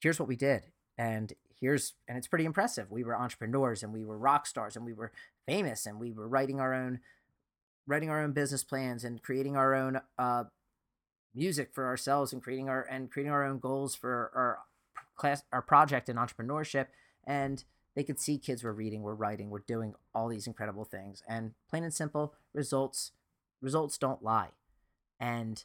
here's 0.00 0.18
what 0.18 0.28
we 0.28 0.34
did 0.34 0.66
and 0.98 1.34
here's 1.60 1.92
and 2.08 2.18
it's 2.18 2.26
pretty 2.26 2.44
impressive. 2.44 2.90
We 2.90 3.04
were 3.04 3.16
entrepreneurs 3.16 3.84
and 3.84 3.92
we 3.92 4.04
were 4.04 4.18
rock 4.18 4.44
stars 4.44 4.74
and 4.74 4.84
we 4.84 4.92
were 4.92 5.12
famous 5.46 5.86
and 5.86 6.00
we 6.00 6.10
were 6.10 6.26
writing 6.26 6.58
our 6.58 6.74
own 6.74 6.98
writing 7.86 8.10
our 8.10 8.20
own 8.20 8.32
business 8.32 8.64
plans 8.64 9.04
and 9.04 9.22
creating 9.22 9.56
our 9.56 9.72
own 9.72 10.00
uh, 10.18 10.44
music 11.32 11.72
for 11.72 11.86
ourselves 11.86 12.32
and 12.32 12.42
creating 12.42 12.68
our 12.68 12.82
and 12.82 13.08
creating 13.08 13.32
our 13.32 13.44
own 13.44 13.60
goals 13.60 13.94
for 13.94 14.32
our 14.34 14.58
class 15.20 15.42
our 15.52 15.62
project 15.62 16.08
in 16.08 16.16
entrepreneurship 16.16 16.86
and 17.24 17.64
they 17.94 18.02
could 18.02 18.18
see 18.18 18.38
kids 18.38 18.62
were 18.62 18.72
reading 18.72 19.02
we're 19.02 19.14
writing 19.14 19.50
we're 19.50 19.58
doing 19.60 19.94
all 20.14 20.28
these 20.28 20.46
incredible 20.46 20.84
things. 20.84 21.22
And 21.28 21.52
plain 21.68 21.84
and 21.84 21.94
simple 21.94 22.34
results 22.54 23.12
results 23.60 23.98
don't 23.98 24.22
lie. 24.22 24.50
And 25.20 25.62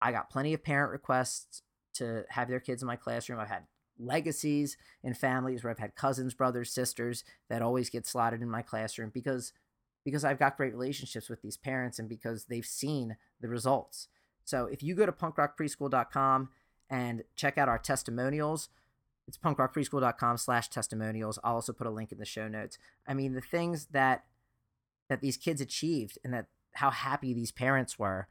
i 0.00 0.10
got 0.10 0.30
plenty 0.30 0.52
of 0.52 0.64
parent 0.64 0.90
requests 0.90 1.62
to 1.94 2.24
have 2.30 2.48
their 2.48 2.60
kids 2.60 2.82
in 2.82 2.86
my 2.86 2.96
classroom. 2.96 3.38
I've 3.38 3.48
had 3.48 3.66
legacies 3.98 4.76
in 5.04 5.14
families 5.14 5.62
where 5.62 5.70
i've 5.70 5.78
had 5.78 5.94
cousins 5.94 6.34
brothers 6.34 6.72
sisters 6.72 7.24
that 7.50 7.62
always 7.62 7.90
get 7.90 8.06
slotted 8.06 8.40
in 8.40 8.50
my 8.50 8.62
classroom 8.62 9.10
because 9.12 9.52
because 10.02 10.24
i've 10.24 10.38
got 10.38 10.56
great 10.56 10.72
relationships 10.72 11.28
with 11.28 11.42
these 11.42 11.58
parents 11.58 11.98
and 11.98 12.08
because 12.08 12.46
they've 12.46 12.66
seen 12.66 13.16
the 13.40 13.48
results. 13.48 14.08
So 14.44 14.66
if 14.66 14.82
you 14.82 14.94
go 14.94 15.06
to 15.06 15.12
punkrockpreschool.com 15.12 16.48
and 16.92 17.24
check 17.34 17.56
out 17.56 17.70
our 17.70 17.78
testimonials, 17.78 18.68
it's 19.26 19.38
punkrockpreschool.com 19.38 20.36
slash 20.36 20.68
testimonials. 20.68 21.38
I'll 21.42 21.54
also 21.54 21.72
put 21.72 21.86
a 21.86 21.90
link 21.90 22.12
in 22.12 22.18
the 22.18 22.26
show 22.26 22.48
notes. 22.48 22.76
I 23.08 23.14
mean, 23.14 23.32
the 23.32 23.40
things 23.40 23.86
that 23.92 24.24
that 25.08 25.20
these 25.20 25.36
kids 25.36 25.60
achieved 25.60 26.18
and 26.22 26.32
that 26.34 26.46
how 26.74 26.90
happy 26.90 27.32
these 27.32 27.50
parents 27.50 27.98
were 27.98 28.28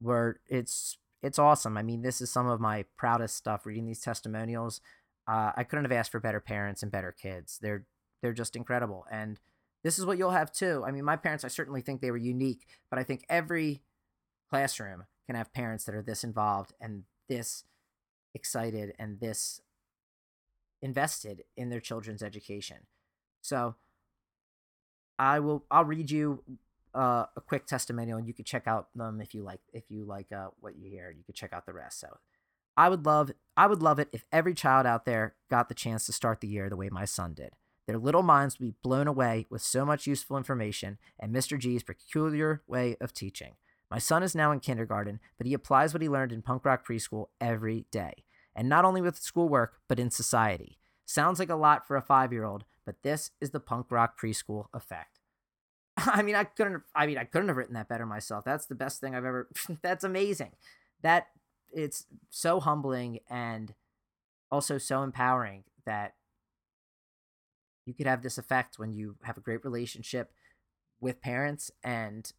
were 0.00 0.40
it's 0.46 0.96
it's 1.22 1.38
awesome. 1.38 1.76
I 1.76 1.82
mean, 1.82 2.02
this 2.02 2.20
is 2.20 2.30
some 2.30 2.46
of 2.46 2.60
my 2.60 2.84
proudest 2.96 3.36
stuff 3.36 3.66
reading 3.66 3.86
these 3.86 4.00
testimonials. 4.00 4.80
Uh, 5.26 5.52
I 5.56 5.64
couldn't 5.64 5.84
have 5.84 5.92
asked 5.92 6.12
for 6.12 6.20
better 6.20 6.40
parents 6.40 6.82
and 6.82 6.92
better 6.92 7.12
kids. 7.12 7.58
They're 7.60 7.84
they're 8.22 8.32
just 8.32 8.54
incredible. 8.54 9.06
And 9.10 9.40
this 9.82 9.98
is 9.98 10.06
what 10.06 10.18
you'll 10.18 10.30
have 10.30 10.52
too. 10.52 10.84
I 10.86 10.92
mean, 10.92 11.04
my 11.04 11.16
parents, 11.16 11.44
I 11.44 11.48
certainly 11.48 11.80
think 11.80 12.00
they 12.00 12.12
were 12.12 12.16
unique, 12.16 12.66
but 12.90 12.98
I 12.98 13.02
think 13.02 13.24
every 13.28 13.82
classroom 14.50 15.04
can 15.26 15.34
have 15.34 15.52
parents 15.52 15.84
that 15.84 15.94
are 15.94 16.02
this 16.02 16.22
involved 16.22 16.72
and 16.80 17.04
this 17.28 17.64
excited 18.34 18.94
and 18.98 19.20
this 19.20 19.60
invested 20.82 21.44
in 21.56 21.70
their 21.70 21.80
children's 21.80 22.22
education. 22.22 22.78
So 23.40 23.76
I 25.18 25.40
will 25.40 25.64
I'll 25.70 25.84
read 25.84 26.10
you 26.10 26.42
uh, 26.94 27.26
a 27.36 27.40
quick 27.40 27.66
testimonial 27.66 28.18
and 28.18 28.26
you 28.26 28.34
could 28.34 28.46
check 28.46 28.66
out 28.66 28.88
them 28.94 29.20
if 29.20 29.34
you 29.34 29.42
like 29.42 29.60
if 29.72 29.90
you 29.90 30.04
like 30.04 30.30
uh, 30.32 30.48
what 30.60 30.76
you 30.76 30.90
hear. 30.90 31.10
You 31.10 31.24
could 31.24 31.34
check 31.34 31.52
out 31.52 31.66
the 31.66 31.72
rest. 31.72 32.00
So 32.00 32.18
I 32.76 32.88
would 32.88 33.06
love 33.06 33.32
I 33.56 33.66
would 33.66 33.82
love 33.82 33.98
it 33.98 34.08
if 34.12 34.24
every 34.32 34.54
child 34.54 34.86
out 34.86 35.04
there 35.04 35.34
got 35.50 35.68
the 35.68 35.74
chance 35.74 36.06
to 36.06 36.12
start 36.12 36.40
the 36.40 36.48
year 36.48 36.68
the 36.68 36.76
way 36.76 36.88
my 36.90 37.04
son 37.04 37.34
did. 37.34 37.50
Their 37.86 37.98
little 37.98 38.22
minds 38.22 38.58
would 38.58 38.66
be 38.66 38.76
blown 38.82 39.06
away 39.06 39.46
with 39.50 39.62
so 39.62 39.84
much 39.84 40.06
useful 40.06 40.36
information 40.36 40.98
and 41.18 41.34
Mr. 41.34 41.58
G's 41.58 41.82
peculiar 41.82 42.62
way 42.66 42.96
of 43.00 43.12
teaching. 43.12 43.56
My 43.90 43.98
son 43.98 44.22
is 44.22 44.34
now 44.34 44.50
in 44.50 44.60
kindergarten, 44.60 45.20
but 45.38 45.46
he 45.46 45.54
applies 45.54 45.92
what 45.92 46.02
he 46.02 46.08
learned 46.08 46.32
in 46.32 46.42
punk 46.42 46.64
rock 46.64 46.86
preschool 46.86 47.26
every 47.40 47.86
day. 47.90 48.24
And 48.56 48.68
not 48.68 48.84
only 48.84 49.00
with 49.00 49.18
schoolwork, 49.18 49.78
but 49.88 49.98
in 49.98 50.10
society. 50.10 50.78
Sounds 51.04 51.38
like 51.38 51.50
a 51.50 51.56
lot 51.56 51.86
for 51.86 51.96
a 51.96 52.02
five 52.02 52.32
year 52.32 52.44
old, 52.44 52.64
but 52.86 53.02
this 53.02 53.30
is 53.40 53.50
the 53.50 53.60
punk 53.60 53.86
rock 53.90 54.18
preschool 54.18 54.66
effect. 54.72 55.20
I 55.96 56.22
mean, 56.22 56.34
I 56.34 56.44
couldn't. 56.44 56.82
I 56.94 57.06
mean, 57.06 57.18
I 57.18 57.24
couldn't 57.24 57.48
have 57.48 57.56
written 57.56 57.74
that 57.74 57.88
better 57.88 58.06
myself. 58.06 58.44
That's 58.44 58.66
the 58.66 58.74
best 58.74 59.00
thing 59.00 59.14
I've 59.14 59.24
ever. 59.24 59.48
that's 59.82 60.04
amazing. 60.04 60.52
That 61.02 61.28
it's 61.72 62.06
so 62.30 62.60
humbling 62.60 63.20
and 63.28 63.74
also 64.50 64.78
so 64.78 65.02
empowering 65.02 65.64
that 65.84 66.14
you 67.86 67.92
could 67.92 68.06
have 68.06 68.22
this 68.22 68.38
effect 68.38 68.78
when 68.78 68.92
you 68.92 69.16
have 69.22 69.36
a 69.36 69.42
great 69.42 69.64
relationship 69.64 70.32
with 71.00 71.20
parents 71.20 71.70
and 71.82 72.32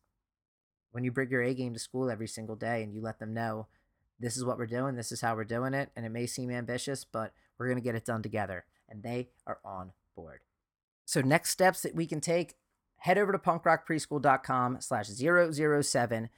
when 0.96 1.04
you 1.04 1.12
bring 1.12 1.30
your 1.30 1.42
A 1.42 1.54
game 1.54 1.74
to 1.74 1.80
school 1.80 2.10
every 2.10 2.28
single 2.28 2.56
day 2.56 2.82
and 2.82 2.94
you 2.94 3.02
let 3.02 3.20
them 3.20 3.34
know 3.34 3.68
this 4.18 4.38
is 4.38 4.46
what 4.46 4.58
we're 4.58 4.66
doing, 4.66 4.96
this 4.96 5.12
is 5.12 5.20
how 5.20 5.36
we're 5.36 5.44
doing 5.44 5.74
it, 5.74 5.90
and 5.94 6.06
it 6.06 6.10
may 6.10 6.26
seem 6.26 6.50
ambitious, 6.50 7.04
but 7.04 7.34
we're 7.58 7.68
going 7.68 7.78
to 7.78 7.84
get 7.84 7.96
it 7.96 8.06
done 8.06 8.24
together. 8.24 8.64
And 8.88 9.04
they 9.04 9.28
are 9.46 9.60
on 9.66 9.92
board. 10.16 10.40
So 11.04 11.20
next 11.20 11.50
steps 11.50 11.82
that 11.82 11.96
we 11.96 12.08
can 12.08 12.22
take, 12.22 12.56
head 12.96 13.18
over 13.18 13.34
to 13.34 13.38
punkrockpreschool.com 13.38 14.78
slash 14.80 15.08
007, 15.08 16.30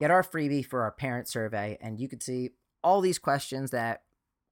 get 0.00 0.10
our 0.10 0.24
freebie 0.24 0.66
for 0.66 0.82
our 0.82 0.90
parent 0.90 1.28
survey, 1.28 1.78
and 1.80 2.00
you 2.00 2.08
can 2.08 2.20
see 2.20 2.50
all 2.82 3.00
these 3.00 3.20
questions 3.20 3.70
that 3.70 4.02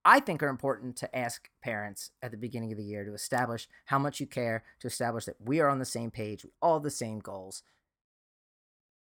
I 0.04 0.20
think 0.20 0.40
are 0.40 0.48
important 0.48 0.94
to 0.98 1.16
ask 1.16 1.50
parents 1.60 2.12
at 2.22 2.30
the 2.30 2.36
beginning 2.36 2.70
of 2.70 2.78
the 2.78 2.84
year 2.84 3.04
to 3.04 3.12
establish 3.12 3.68
how 3.86 3.98
much 3.98 4.20
you 4.20 4.26
care, 4.28 4.62
to 4.78 4.86
establish 4.86 5.24
that 5.24 5.40
we 5.40 5.58
are 5.58 5.68
on 5.68 5.80
the 5.80 5.84
same 5.84 6.12
page, 6.12 6.46
all 6.60 6.78
the 6.78 6.90
same 6.90 7.18
goals. 7.18 7.64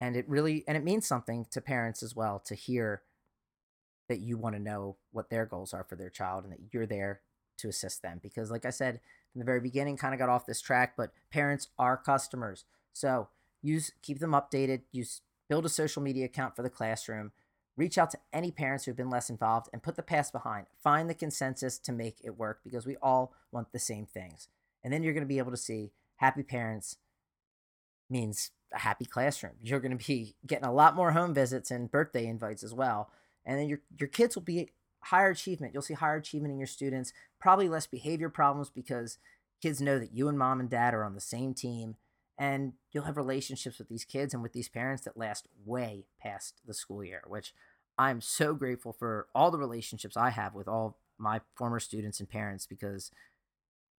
And 0.03 0.17
it 0.17 0.29
really 0.29 0.65
and 0.67 0.77
it 0.77 0.83
means 0.83 1.07
something 1.07 1.47
to 1.53 1.61
parents 1.61 2.03
as 2.03 2.17
well 2.17 2.43
to 2.47 2.57
hear 2.57 3.03
that 4.09 4.19
you 4.19 4.37
want 4.37 4.57
to 4.57 4.61
know 4.61 4.97
what 5.13 5.31
their 5.31 5.47
goals 5.47 5.73
are 5.73 5.85
for 5.85 5.95
their 5.95 6.11
child 6.11 6.43
and 6.43 6.53
that 6.53 6.73
you're 6.73 6.87
there 6.87 7.21
to 7.59 7.69
assist 7.69 8.03
them 8.03 8.19
because 8.21 8.51
like 8.51 8.67
I 8.67 8.71
said 8.71 9.01
from 9.33 9.39
the 9.39 9.45
very 9.45 9.61
beginning 9.61 9.97
kind 9.97 10.13
of 10.13 10.19
got 10.19 10.29
off 10.29 10.45
this 10.45 10.61
track, 10.61 10.95
but 10.97 11.13
parents 11.31 11.69
are 11.79 11.97
customers. 11.97 12.65
So, 12.93 13.29
use 13.63 13.93
keep 14.03 14.19
them 14.19 14.33
updated, 14.33 14.83
use 14.91 15.21
build 15.49 15.65
a 15.65 15.71
social 15.71 16.03
media 16.03 16.27
account 16.27 16.57
for 16.57 16.63
the 16.63 16.69
classroom 16.69 17.31
Reach 17.77 17.97
out 17.97 18.11
to 18.11 18.19
any 18.33 18.51
parents 18.51 18.85
who 18.85 18.91
have 18.91 18.97
been 18.97 19.09
less 19.09 19.31
involved 19.31 19.71
and 19.73 19.83
put 19.83 19.97
the 19.97 20.03
past 20.03 20.33
behind. 20.33 20.67
Find 20.83 21.09
the 21.09 21.15
consensus 21.15 21.79
to 21.79 21.93
make 21.93 22.19
it 22.23 22.39
work 22.39 22.61
because 22.63 22.85
we 22.85 22.97
all 23.01 23.33
want 23.51 23.73
the 23.73 23.79
same 23.79 24.05
things. 24.05 24.49
And 24.85 24.93
then 24.93 25.03
you're 25.03 25.15
going 25.15 25.25
to 25.25 25.29
be 25.29 25.39
able 25.39 25.53
to 25.53 25.57
see 25.57 25.93
happy 26.17 26.43
parents 26.43 26.97
means 28.11 28.51
a 28.75 28.79
happy 28.79 29.05
classroom. 29.05 29.53
You're 29.63 29.81
going 29.81 29.97
to 29.97 30.05
be 30.07 30.35
getting 30.47 30.67
a 30.67 30.73
lot 30.73 30.97
more 30.97 31.13
home 31.13 31.35
visits 31.35 31.71
and 31.71 31.91
birthday 31.91 32.27
invites 32.27 32.63
as 32.63 32.75
well. 32.75 33.11
And 33.45 33.59
then 33.59 33.69
your 33.69 33.81
your 33.99 34.09
kids 34.09 34.35
will 34.35 34.43
be 34.43 34.71
higher 35.05 35.31
achievement. 35.31 35.73
You'll 35.75 35.83
see 35.83 35.95
higher 35.95 36.17
achievement 36.17 36.53
in 36.53 36.59
your 36.59 36.67
students, 36.67 37.13
probably 37.41 37.69
less 37.69 37.87
behavior 37.87 38.29
problems 38.29 38.71
because 38.71 39.19
kids 39.61 39.81
know 39.81 39.99
that 39.99 40.13
you 40.13 40.29
and 40.29 40.39
mom 40.39 40.61
and 40.61 40.71
dad 40.71 40.95
are 40.95 41.05
on 41.05 41.15
the 41.15 41.21
same 41.21 41.55
team 41.55 41.97
and 42.39 42.73
you'll 42.91 43.05
have 43.05 43.17
relationships 43.17 43.79
with 43.79 43.89
these 43.89 44.05
kids 44.05 44.35
and 44.35 44.43
with 44.43 44.53
these 44.53 44.69
parents 44.69 45.05
that 45.05 45.17
last 45.17 45.47
way 45.65 46.07
past 46.21 46.61
the 46.67 46.75
school 46.75 47.05
year 47.05 47.23
which 47.27 47.55
i'm 47.99 48.21
so 48.21 48.55
grateful 48.55 48.93
for 48.93 49.29
all 49.35 49.51
the 49.51 49.59
relationships 49.59 50.17
i 50.17 50.31
have 50.31 50.55
with 50.55 50.67
all 50.67 50.99
my 51.19 51.41
former 51.55 51.79
students 51.79 52.19
and 52.19 52.29
parents 52.29 52.67
because 52.67 53.11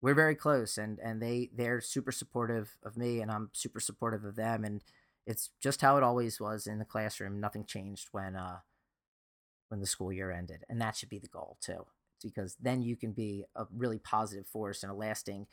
we're 0.04 0.14
very 0.14 0.36
close 0.36 0.78
and 0.78 1.00
and 1.00 1.22
they 1.22 1.50
they're 1.56 1.82
super 1.82 2.12
supportive 2.12 2.78
of 2.84 2.98
me 2.98 3.22
and 3.22 3.32
i'm 3.32 3.50
super 3.54 3.80
supportive 3.80 4.24
of 4.24 4.36
them 4.36 4.64
and 4.64 4.84
it's 5.26 5.50
just 5.62 5.82
how 5.82 5.98
it 5.98 6.04
always 6.04 6.40
was 6.40 6.68
in 6.68 6.78
the 6.78 6.86
classroom 6.86 7.40
nothing 7.40 7.64
changed 7.64 8.10
when 8.12 8.36
uh 8.36 8.58
when 9.70 9.80
the 9.80 9.88
school 9.88 10.12
year 10.12 10.30
ended 10.30 10.64
and 10.70 10.80
that 10.80 10.96
should 10.96 11.10
be 11.10 11.18
the 11.20 11.28
goal 11.28 11.58
too 11.62 11.86
because 12.22 12.56
then 12.62 12.82
you 12.82 12.96
can 12.96 13.12
be 13.12 13.46
a 13.56 13.66
really 13.76 13.98
positive 13.98 14.46
force 14.46 14.84
and 14.84 14.92
a 14.92 14.96
lasting 14.96 15.48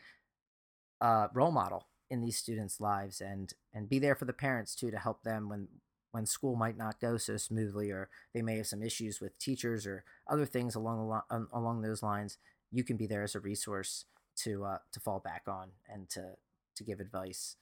uh, 1.00 1.28
role 1.32 1.50
model 1.50 1.86
in 2.10 2.20
these 2.20 2.36
students' 2.36 2.80
lives 2.80 3.20
and 3.20 3.54
and 3.72 3.88
be 3.88 3.98
there 3.98 4.14
for 4.14 4.24
the 4.24 4.32
parents 4.32 4.74
too 4.74 4.90
to 4.90 4.98
help 4.98 5.22
them 5.22 5.48
when 5.48 5.68
when 6.12 6.26
school 6.26 6.56
might 6.56 6.76
not 6.76 7.00
go 7.00 7.16
so 7.16 7.36
smoothly 7.36 7.90
or 7.90 8.08
they 8.34 8.42
may 8.42 8.56
have 8.56 8.66
some 8.66 8.82
issues 8.82 9.20
with 9.20 9.38
teachers 9.38 9.86
or 9.86 10.04
other 10.28 10.44
things 10.44 10.74
along 10.74 11.08
the 11.08 11.34
um, 11.34 11.48
along 11.52 11.80
those 11.82 12.02
lines. 12.02 12.36
You 12.72 12.84
can 12.84 12.96
be 12.96 13.06
there 13.06 13.22
as 13.22 13.34
a 13.34 13.40
resource 13.40 14.04
to 14.36 14.64
uh, 14.64 14.78
to 14.92 15.00
fall 15.00 15.20
back 15.20 15.42
on 15.46 15.68
and 15.88 16.08
to 16.10 16.32
to 16.76 16.84
give 16.84 17.00
advice 17.00 17.56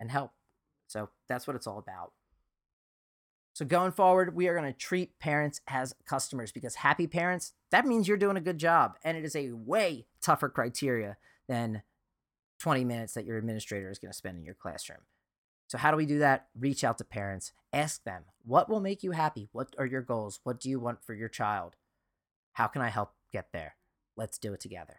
and 0.00 0.10
help 0.10 0.32
so 0.86 1.08
that's 1.28 1.46
what 1.46 1.56
it's 1.56 1.66
all 1.66 1.78
about 1.78 2.12
so 3.54 3.64
going 3.64 3.92
forward 3.92 4.34
we 4.34 4.48
are 4.48 4.56
going 4.58 4.72
to 4.72 4.78
treat 4.78 5.18
parents 5.18 5.60
as 5.68 5.94
customers 6.06 6.52
because 6.52 6.76
happy 6.76 7.06
parents 7.06 7.52
that 7.70 7.86
means 7.86 8.08
you're 8.08 8.16
doing 8.16 8.36
a 8.36 8.40
good 8.40 8.58
job 8.58 8.94
and 9.04 9.16
it 9.16 9.24
is 9.24 9.36
a 9.36 9.50
way 9.52 10.06
tougher 10.20 10.48
criteria 10.48 11.16
than 11.48 11.82
20 12.58 12.84
minutes 12.84 13.14
that 13.14 13.24
your 13.24 13.38
administrator 13.38 13.90
is 13.90 13.98
going 13.98 14.10
to 14.10 14.16
spend 14.16 14.38
in 14.38 14.44
your 14.44 14.54
classroom. 14.54 15.00
So, 15.68 15.78
how 15.78 15.90
do 15.90 15.96
we 15.96 16.06
do 16.06 16.18
that? 16.18 16.46
Reach 16.58 16.82
out 16.82 16.98
to 16.98 17.04
parents, 17.04 17.52
ask 17.72 18.02
them, 18.04 18.24
what 18.44 18.68
will 18.68 18.80
make 18.80 19.02
you 19.02 19.12
happy? 19.12 19.48
What 19.52 19.74
are 19.78 19.86
your 19.86 20.02
goals? 20.02 20.40
What 20.42 20.60
do 20.60 20.70
you 20.70 20.80
want 20.80 21.04
for 21.04 21.14
your 21.14 21.28
child? 21.28 21.76
How 22.54 22.66
can 22.66 22.82
I 22.82 22.88
help 22.88 23.12
get 23.32 23.48
there? 23.52 23.76
Let's 24.16 24.38
do 24.38 24.52
it 24.54 24.60
together. 24.60 24.96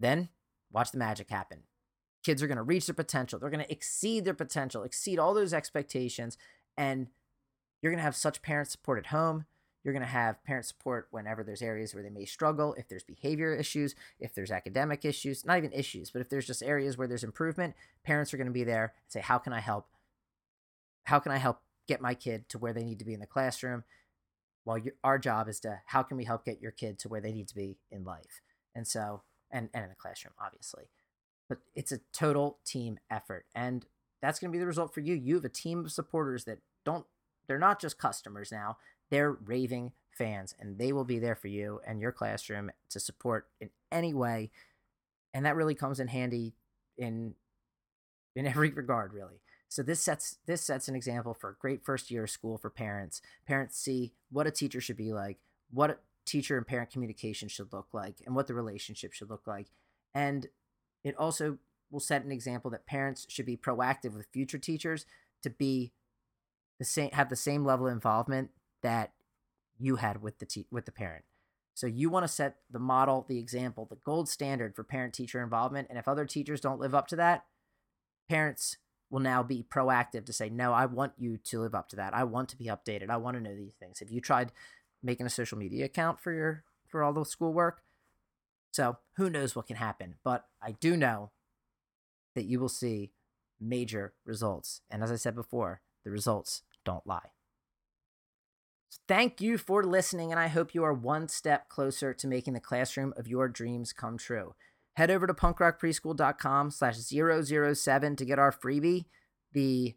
Then, 0.00 0.30
watch 0.72 0.90
the 0.90 0.98
magic 0.98 1.30
happen. 1.30 1.64
Kids 2.24 2.42
are 2.42 2.46
going 2.46 2.56
to 2.56 2.62
reach 2.62 2.86
their 2.86 2.94
potential. 2.94 3.38
They're 3.38 3.50
going 3.50 3.64
to 3.64 3.72
exceed 3.72 4.24
their 4.24 4.34
potential, 4.34 4.82
exceed 4.82 5.18
all 5.18 5.34
those 5.34 5.54
expectations, 5.54 6.36
and 6.76 7.08
you're 7.80 7.92
going 7.92 7.98
to 7.98 8.04
have 8.04 8.16
such 8.16 8.42
parent 8.42 8.68
support 8.68 8.98
at 8.98 9.06
home. 9.06 9.44
You're 9.82 9.94
going 9.94 10.04
to 10.04 10.08
have 10.08 10.44
parent 10.44 10.66
support 10.66 11.08
whenever 11.10 11.42
there's 11.42 11.62
areas 11.62 11.94
where 11.94 12.02
they 12.02 12.10
may 12.10 12.26
struggle, 12.26 12.74
if 12.74 12.88
there's 12.88 13.02
behavior 13.02 13.54
issues, 13.54 13.94
if 14.18 14.34
there's 14.34 14.50
academic 14.50 15.04
issues, 15.06 15.46
not 15.46 15.56
even 15.56 15.72
issues, 15.72 16.10
but 16.10 16.20
if 16.20 16.28
there's 16.28 16.46
just 16.46 16.62
areas 16.62 16.98
where 16.98 17.08
there's 17.08 17.24
improvement, 17.24 17.74
parents 18.04 18.34
are 18.34 18.36
going 18.36 18.46
to 18.46 18.52
be 18.52 18.64
there 18.64 18.82
and 18.82 19.12
say, 19.12 19.20
How 19.20 19.38
can 19.38 19.54
I 19.54 19.60
help? 19.60 19.86
How 21.04 21.18
can 21.18 21.32
I 21.32 21.38
help 21.38 21.60
get 21.88 22.02
my 22.02 22.14
kid 22.14 22.48
to 22.50 22.58
where 22.58 22.74
they 22.74 22.84
need 22.84 22.98
to 22.98 23.06
be 23.06 23.14
in 23.14 23.20
the 23.20 23.26
classroom? 23.26 23.84
Well, 24.66 24.76
you, 24.76 24.92
our 25.02 25.18
job 25.18 25.48
is 25.48 25.60
to 25.60 25.80
how 25.86 26.02
can 26.02 26.18
we 26.18 26.24
help 26.24 26.44
get 26.44 26.60
your 26.60 26.72
kid 26.72 26.98
to 27.00 27.08
where 27.08 27.22
they 27.22 27.32
need 27.32 27.48
to 27.48 27.54
be 27.54 27.78
in 27.90 28.04
life? 28.04 28.42
And 28.74 28.86
so, 28.86 29.22
and, 29.50 29.68
and 29.74 29.84
in 29.84 29.90
the 29.90 29.96
classroom, 29.96 30.34
obviously. 30.40 30.84
But 31.48 31.58
it's 31.74 31.92
a 31.92 32.00
total 32.12 32.58
team 32.64 32.98
effort. 33.10 33.46
And 33.54 33.84
that's 34.22 34.38
going 34.38 34.50
to 34.50 34.52
be 34.52 34.60
the 34.60 34.66
result 34.66 34.94
for 34.94 35.00
you. 35.00 35.14
You 35.14 35.34
have 35.36 35.44
a 35.44 35.48
team 35.48 35.84
of 35.84 35.92
supporters 35.92 36.44
that 36.44 36.58
don't, 36.84 37.06
they're 37.46 37.58
not 37.58 37.80
just 37.80 37.98
customers 37.98 38.52
now 38.52 38.76
they're 39.10 39.32
raving 39.32 39.92
fans 40.16 40.54
and 40.58 40.78
they 40.78 40.92
will 40.92 41.04
be 41.04 41.18
there 41.18 41.34
for 41.34 41.48
you 41.48 41.80
and 41.86 42.00
your 42.00 42.12
classroom 42.12 42.70
to 42.88 43.00
support 43.00 43.48
in 43.60 43.70
any 43.92 44.14
way. 44.14 44.50
And 45.34 45.44
that 45.44 45.56
really 45.56 45.74
comes 45.74 46.00
in 46.00 46.08
handy 46.08 46.54
in 46.96 47.34
in 48.34 48.46
every 48.46 48.70
regard 48.70 49.12
really. 49.12 49.40
So 49.68 49.82
this 49.82 50.00
sets 50.00 50.38
this 50.46 50.62
sets 50.62 50.88
an 50.88 50.96
example 50.96 51.34
for 51.34 51.50
a 51.50 51.56
great 51.60 51.84
first 51.84 52.10
year 52.10 52.24
of 52.24 52.30
school 52.30 52.56
for 52.56 52.70
parents. 52.70 53.20
Parents 53.46 53.76
see 53.76 54.12
what 54.30 54.46
a 54.46 54.50
teacher 54.50 54.80
should 54.80 54.96
be 54.96 55.12
like, 55.12 55.38
what 55.70 56.02
teacher 56.30 56.56
and 56.56 56.66
parent 56.66 56.90
communication 56.90 57.48
should 57.48 57.72
look 57.72 57.88
like, 57.92 58.16
and 58.24 58.34
what 58.34 58.46
the 58.46 58.54
relationship 58.54 59.12
should 59.12 59.30
look 59.30 59.46
like. 59.46 59.68
And 60.14 60.46
it 61.02 61.16
also 61.16 61.58
will 61.90 62.00
set 62.00 62.24
an 62.24 62.30
example 62.30 62.70
that 62.70 62.86
parents 62.86 63.26
should 63.28 63.46
be 63.46 63.56
proactive 63.56 64.14
with 64.14 64.26
future 64.32 64.58
teachers 64.58 65.06
to 65.42 65.50
be 65.50 65.92
the 66.78 66.84
same 66.84 67.10
have 67.12 67.28
the 67.28 67.36
same 67.36 67.64
level 67.64 67.86
of 67.86 67.92
involvement 67.92 68.50
that 68.82 69.12
you 69.78 69.96
had 69.96 70.22
with 70.22 70.38
the 70.38 70.46
te- 70.46 70.66
with 70.70 70.86
the 70.86 70.92
parent. 70.92 71.24
So 71.74 71.86
you 71.86 72.10
want 72.10 72.24
to 72.24 72.28
set 72.32 72.56
the 72.70 72.78
model, 72.78 73.24
the 73.28 73.38
example, 73.38 73.86
the 73.88 73.96
gold 73.96 74.28
standard 74.28 74.74
for 74.74 74.84
parent 74.84 75.14
teacher 75.14 75.42
involvement 75.42 75.88
and 75.90 75.98
if 75.98 76.08
other 76.08 76.26
teachers 76.26 76.60
don't 76.60 76.80
live 76.80 76.94
up 76.94 77.08
to 77.08 77.16
that, 77.16 77.44
parents 78.28 78.76
will 79.10 79.20
now 79.20 79.42
be 79.42 79.64
proactive 79.68 80.24
to 80.26 80.32
say, 80.32 80.48
"No, 80.48 80.72
I 80.72 80.86
want 80.86 81.14
you 81.18 81.36
to 81.36 81.60
live 81.60 81.74
up 81.74 81.88
to 81.88 81.96
that. 81.96 82.14
I 82.14 82.24
want 82.24 82.48
to 82.50 82.56
be 82.56 82.66
updated. 82.66 83.10
I 83.10 83.16
want 83.16 83.36
to 83.36 83.42
know 83.42 83.56
these 83.56 83.74
things." 83.74 83.98
Have 83.98 84.10
you 84.10 84.20
tried 84.20 84.52
making 85.02 85.26
a 85.26 85.30
social 85.30 85.58
media 85.58 85.84
account 85.84 86.20
for 86.20 86.32
your 86.32 86.64
for 86.88 87.02
all 87.02 87.12
the 87.12 87.24
schoolwork? 87.24 87.82
So, 88.72 88.98
who 89.16 89.30
knows 89.30 89.56
what 89.56 89.66
can 89.66 89.76
happen, 89.76 90.14
but 90.22 90.46
I 90.62 90.72
do 90.72 90.96
know 90.96 91.32
that 92.34 92.44
you 92.44 92.60
will 92.60 92.68
see 92.68 93.12
major 93.60 94.14
results. 94.24 94.80
And 94.90 95.02
as 95.02 95.10
I 95.10 95.16
said 95.16 95.34
before, 95.34 95.80
the 96.04 96.10
results 96.10 96.62
don't 96.84 97.06
lie. 97.06 97.32
So 98.90 98.98
Thank 99.06 99.40
you 99.40 99.58
for 99.58 99.84
listening, 99.84 100.30
and 100.30 100.40
I 100.40 100.48
hope 100.48 100.74
you 100.74 100.82
are 100.84 100.92
one 100.92 101.28
step 101.28 101.68
closer 101.68 102.14
to 102.14 102.26
making 102.26 102.54
the 102.54 102.60
classroom 102.60 103.12
of 103.16 103.28
your 103.28 103.48
dreams 103.48 103.92
come 103.92 104.18
true. 104.18 104.54
Head 104.94 105.10
over 105.10 105.26
to 105.26 105.34
punkrockpreschool.com 105.34 106.70
slash 106.70 106.96
007 106.96 108.16
to 108.16 108.24
get 108.24 108.38
our 108.38 108.52
freebie, 108.52 109.04
the 109.52 109.94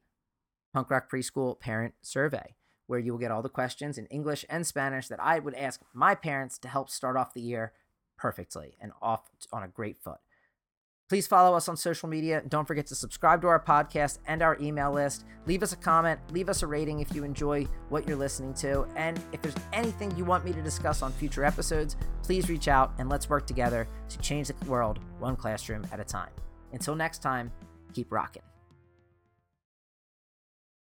Punk 0.74 0.89
Rock 0.89 1.10
Preschool 1.12 1.60
Parent 1.60 1.96
Survey, 2.02 2.56
where 2.88 3.00
you 3.00 3.12
will 3.12 3.19
get 3.19 3.32
all 3.32 3.41
the 3.41 3.50
questions 3.50 3.98
in 3.98 4.06
English 4.08 4.46
and 4.50 4.65
Spanish 4.65 5.08
that 5.08 5.22
I 5.22 5.39
would 5.39 5.56
ask 5.56 5.82
my 5.93 6.15
parents 6.15 6.58
to 6.60 6.67
help 6.67 6.89
start 6.89 7.17
off 7.17 7.34
the 7.34 7.41
year 7.41 7.74
perfectly 8.17 8.76
and 8.80 8.91
off 9.02 9.30
on 9.52 9.63
a 9.63 9.67
great 9.67 10.02
foot. 10.02 10.19
Please 11.10 11.28
follow 11.28 11.56
us 11.56 11.67
on 11.67 11.78
social 11.78 12.08
media. 12.10 12.41
Don't 12.48 12.67
forget 12.67 12.88
to 12.88 12.96
subscribe 12.96 13.41
to 13.41 13.48
our 13.48 13.60
podcast 13.60 14.19
and 14.26 14.41
our 14.41 14.58
email 14.60 14.91
list. 14.91 15.26
Leave 15.46 15.62
us 15.62 15.74
a 15.74 15.76
comment, 15.76 16.19
leave 16.32 16.50
us 16.50 16.63
a 16.63 16.67
rating 16.67 17.02
if 17.02 17.13
you 17.13 17.24
enjoy 17.24 17.67
what 17.89 18.08
you're 18.08 18.17
listening 18.17 18.54
to. 18.56 18.86
And 18.96 19.19
if 19.32 19.41
there's 19.41 19.56
anything 19.74 20.15
you 20.17 20.26
want 20.26 20.46
me 20.46 20.54
to 20.54 20.62
discuss 20.62 21.02
on 21.02 21.12
future 21.12 21.43
episodes, 21.43 21.98
please 22.24 22.50
reach 22.50 22.67
out 22.67 22.93
and 22.98 23.10
let's 23.10 23.30
work 23.30 23.46
together 23.46 23.88
to 24.10 24.17
change 24.19 24.48
the 24.48 24.69
world 24.69 25.00
one 25.19 25.36
classroom 25.36 25.86
at 25.91 26.00
a 26.00 26.06
time. 26.06 26.32
Until 26.72 26.96
next 26.96 27.22
time, 27.22 27.52
keep 27.93 28.12
rocking. 28.12 28.53